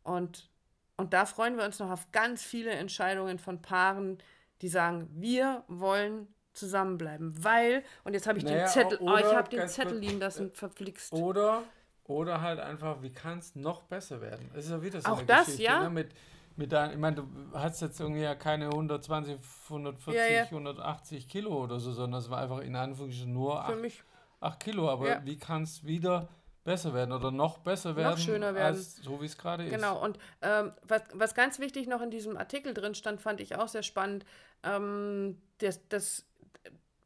Und, 0.03 0.49
und 0.95 1.13
da 1.13 1.25
freuen 1.25 1.57
wir 1.57 1.65
uns 1.65 1.79
noch 1.79 1.89
auf 1.89 2.11
ganz 2.11 2.43
viele 2.43 2.69
Entscheidungen 2.69 3.39
von 3.39 3.59
Paaren, 3.61 4.19
die 4.61 4.67
sagen, 4.69 5.09
wir 5.15 5.63
wollen 5.67 6.27
zusammenbleiben, 6.53 7.43
weil, 7.43 7.83
und 8.03 8.13
jetzt 8.13 8.27
habe 8.27 8.37
ich 8.37 8.43
Naja, 8.43 8.65
den 8.65 8.67
Zettel, 8.67 8.99
oh, 9.01 9.17
ich 9.17 9.25
habe 9.25 9.49
den 9.49 9.67
Zettel 9.67 9.97
liegen 9.97 10.19
lassen, 10.19 10.51
äh, 10.51 10.55
verflixt. 10.55 11.11
Oder, 11.11 11.63
oder 12.05 12.41
halt 12.41 12.59
einfach, 12.59 13.01
wie 13.01 13.11
kann 13.11 13.39
es 13.39 13.55
noch 13.55 13.83
besser 13.83 14.21
werden? 14.21 14.49
Das 14.53 14.65
ist 14.65 14.71
ja 14.71 14.81
wieder 14.81 15.01
so 15.01 15.09
Auch 15.11 15.17
eine 15.19 15.27
das, 15.27 15.45
Geschichte, 15.45 15.63
ja. 15.63 15.83
Ne? 15.83 15.89
Mit, 15.89 16.11
mit 16.55 16.71
dein, 16.71 16.91
ich 16.91 16.97
meine, 16.97 17.17
du 17.17 17.27
hast 17.53 17.81
jetzt 17.81 17.99
irgendwie 17.99 18.21
ja 18.21 18.35
keine 18.35 18.65
120, 18.65 19.37
140, 19.69 20.15
Ja, 20.15 20.35
ja. 20.35 20.43
180 20.43 21.27
Kilo 21.27 21.63
oder 21.63 21.79
so, 21.79 21.91
sondern 21.91 22.19
es 22.19 22.29
war 22.29 22.39
einfach 22.39 22.59
in 22.59 22.75
Anführungsstrichen 22.75 23.33
nur 23.33 23.63
Für 23.65 23.73
8, 23.73 23.81
mich 23.81 24.03
8 24.41 24.59
Kilo. 24.59 24.89
Aber 24.89 25.07
Ja. 25.07 25.21
wie 25.25 25.37
kann 25.37 25.63
es 25.63 25.83
wieder 25.85 26.27
besser 26.63 26.93
werden 26.93 27.11
oder 27.11 27.31
noch 27.31 27.57
besser 27.59 27.95
werden, 27.95 28.17
schöner 28.17 28.53
werden. 28.53 28.75
als 28.75 28.95
so 28.97 29.21
wie 29.21 29.25
es 29.25 29.37
gerade 29.37 29.65
ist? 29.65 29.71
Genau, 29.71 30.01
und 30.01 30.17
ähm, 30.41 30.71
was, 30.83 31.01
was 31.13 31.35
ganz 31.35 31.59
wichtig 31.59 31.87
noch 31.87 32.01
in 32.01 32.11
diesem 32.11 32.37
Artikel 32.37 32.73
drin 32.73 32.95
stand, 32.95 33.21
fand 33.21 33.41
ich 33.41 33.55
auch 33.55 33.67
sehr 33.67 33.83
spannend, 33.83 34.25
ähm, 34.63 35.41
dass, 35.57 35.85
dass 35.89 36.25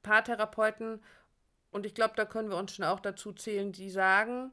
Paartherapeuten, 0.03 1.01
und 1.71 1.85
ich 1.85 1.95
glaube, 1.95 2.13
da 2.15 2.25
können 2.25 2.49
wir 2.49 2.57
uns 2.57 2.73
schon 2.75 2.85
auch 2.85 2.99
dazu 2.99 3.33
zählen, 3.33 3.71
die 3.71 3.89
sagen, 3.89 4.51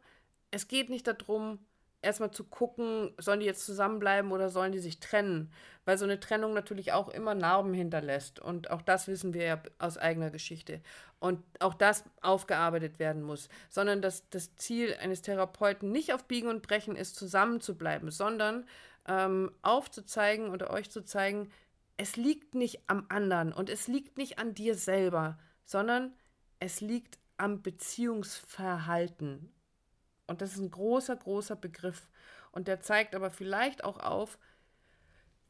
es 0.55 0.69
geht 0.69 0.89
nicht 0.89 1.07
darum, 1.07 1.59
erstmal 2.01 2.31
zu 2.31 2.45
gucken, 2.45 3.13
sollen 3.19 3.41
die 3.41 3.47
jetzt 3.47 3.67
zusammenbleiben 3.67 4.31
oder 4.31 4.51
sollen 4.51 4.71
die 4.71 4.79
sich 4.79 5.01
trennen, 5.01 5.51
weil 5.85 5.99
so 5.99 6.05
eine 6.05 6.21
Trennung 6.21 6.55
natürlich 6.55 6.93
auch 6.93 7.09
immer 7.09 7.35
Narben 7.35 7.75
hinterlässt. 7.75 8.39
Und 8.39 8.71
auch 8.71 8.83
das 8.83 9.09
wissen 9.09 9.35
wir 9.35 9.45
ja 9.45 9.63
aus 9.79 9.99
eigener 9.99 10.31
Geschichte. 10.31 10.81
Und 11.19 11.43
auch 11.59 11.75
das 11.75 12.05
aufgearbeitet 12.21 12.99
werden 12.99 13.23
muss, 13.23 13.49
sondern 13.69 14.01
dass 14.01 14.29
das 14.31 14.55
Ziel 14.55 14.95
eines 15.01 15.23
Therapeuten 15.23 15.91
nicht 15.91 16.13
auf 16.13 16.25
Biegen 16.25 16.49
und 16.49 16.63
Brechen 16.63 16.95
ist, 16.95 17.17
zusammenzubleiben, 17.17 18.11
sondern 18.11 18.67
ähm, 19.09 19.51
aufzuzeigen 19.63 20.51
oder 20.51 20.71
euch 20.71 20.91
zu 20.91 21.05
zeigen, 21.05 21.51
es 21.97 22.17
liegt 22.17 22.55
nicht 22.55 22.83
am 22.87 23.07
anderen 23.09 23.53
und 23.53 23.71
es 23.71 23.89
liegt 23.89 24.19
nicht 24.19 24.39
an 24.39 24.55
dir 24.55 24.75
selber, 24.77 25.39
sondern 25.65 26.13
es 26.61 26.81
liegt 26.81 27.19
am 27.39 27.63
Beziehungsverhalten. 27.63 29.54
Und 30.27 30.41
das 30.41 30.53
ist 30.53 30.59
ein 30.59 30.71
großer, 30.71 31.17
großer 31.17 31.57
Begriff. 31.57 32.09
Und 32.53 32.69
der 32.69 32.81
zeigt 32.81 33.15
aber 33.15 33.31
vielleicht 33.31 33.85
auch 33.85 33.99
auf, 33.99 34.39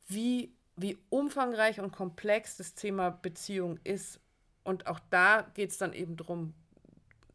wie, 0.07 0.55
wie 0.77 0.99
umfangreich 1.11 1.81
und 1.81 1.93
komplex 1.93 2.57
das 2.57 2.75
Thema 2.75 3.11
Beziehung 3.11 3.79
ist. 3.85 4.21
Und 4.65 4.87
auch 4.87 5.01
da 5.11 5.43
geht 5.55 5.71
es 5.71 5.79
dann 5.79 5.93
eben 5.93 6.17
darum, 6.17 6.55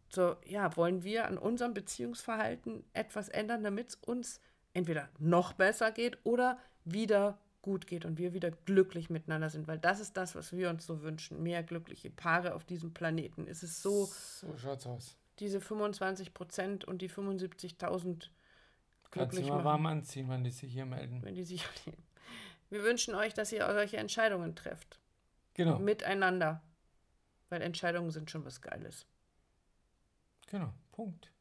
so, 0.09 0.35
ja, 0.45 0.75
wollen 0.75 1.03
wir 1.03 1.27
an 1.27 1.37
unserem 1.37 1.73
Beziehungsverhalten 1.73 2.83
etwas 2.93 3.29
ändern, 3.29 3.63
damit 3.63 3.89
es 3.89 3.95
uns 3.95 4.41
entweder 4.73 5.09
noch 5.19 5.53
besser 5.53 5.91
geht 5.91 6.17
oder 6.23 6.57
wieder 6.83 7.37
gut 7.61 7.87
geht 7.87 8.05
und 8.05 8.17
wir 8.17 8.33
wieder 8.33 8.51
glücklich 8.51 9.09
miteinander 9.09 9.49
sind, 9.49 9.67
weil 9.67 9.77
das 9.77 9.99
ist 9.99 10.17
das, 10.17 10.35
was 10.35 10.53
wir 10.53 10.69
uns 10.69 10.85
so 10.85 11.03
wünschen. 11.03 11.43
Mehr 11.43 11.61
glückliche 11.61 12.09
Paare 12.09 12.55
auf 12.55 12.63
diesem 12.63 12.93
Planeten. 12.93 13.47
Es 13.47 13.63
ist 13.63 13.81
so, 13.81 14.05
So 14.05 14.57
schaut's 14.57 14.87
aus. 14.87 15.18
Diese 15.39 15.61
25 15.61 16.33
Prozent 16.33 16.85
und 16.85 17.01
die 17.01 17.09
75.000 17.09 18.29
Kannst 19.11 19.37
du 19.37 19.41
glücklich 19.41 19.47
mal 19.47 19.55
machen, 19.55 19.65
warm 19.65 19.85
anziehen, 19.87 20.29
wenn 20.29 20.43
die 20.43 20.51
sich 20.51 20.71
hier 20.71 20.85
melden. 20.85 21.23
wenn 21.23 21.35
die 21.35 21.43
sich. 21.43 21.65
Wir 22.69 22.83
wünschen 22.83 23.15
euch, 23.15 23.33
dass 23.33 23.51
ihr 23.51 23.65
solche 23.65 23.97
Entscheidungen 23.97 24.55
trefft. 24.55 24.99
Genau, 25.55 25.79
Miteinander. 25.79 26.61
Weil 27.49 27.63
Entscheidungen 27.63 28.11
sind 28.11 28.29
schon 28.29 28.45
was 28.45 28.61
Geiles. 28.61 29.07
genau. 30.47 30.71
Punkt. 30.91 31.31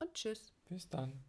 Und 0.00 0.12
tschüss. 0.14 0.52
Bis 0.68 0.88
dann. 0.88 1.22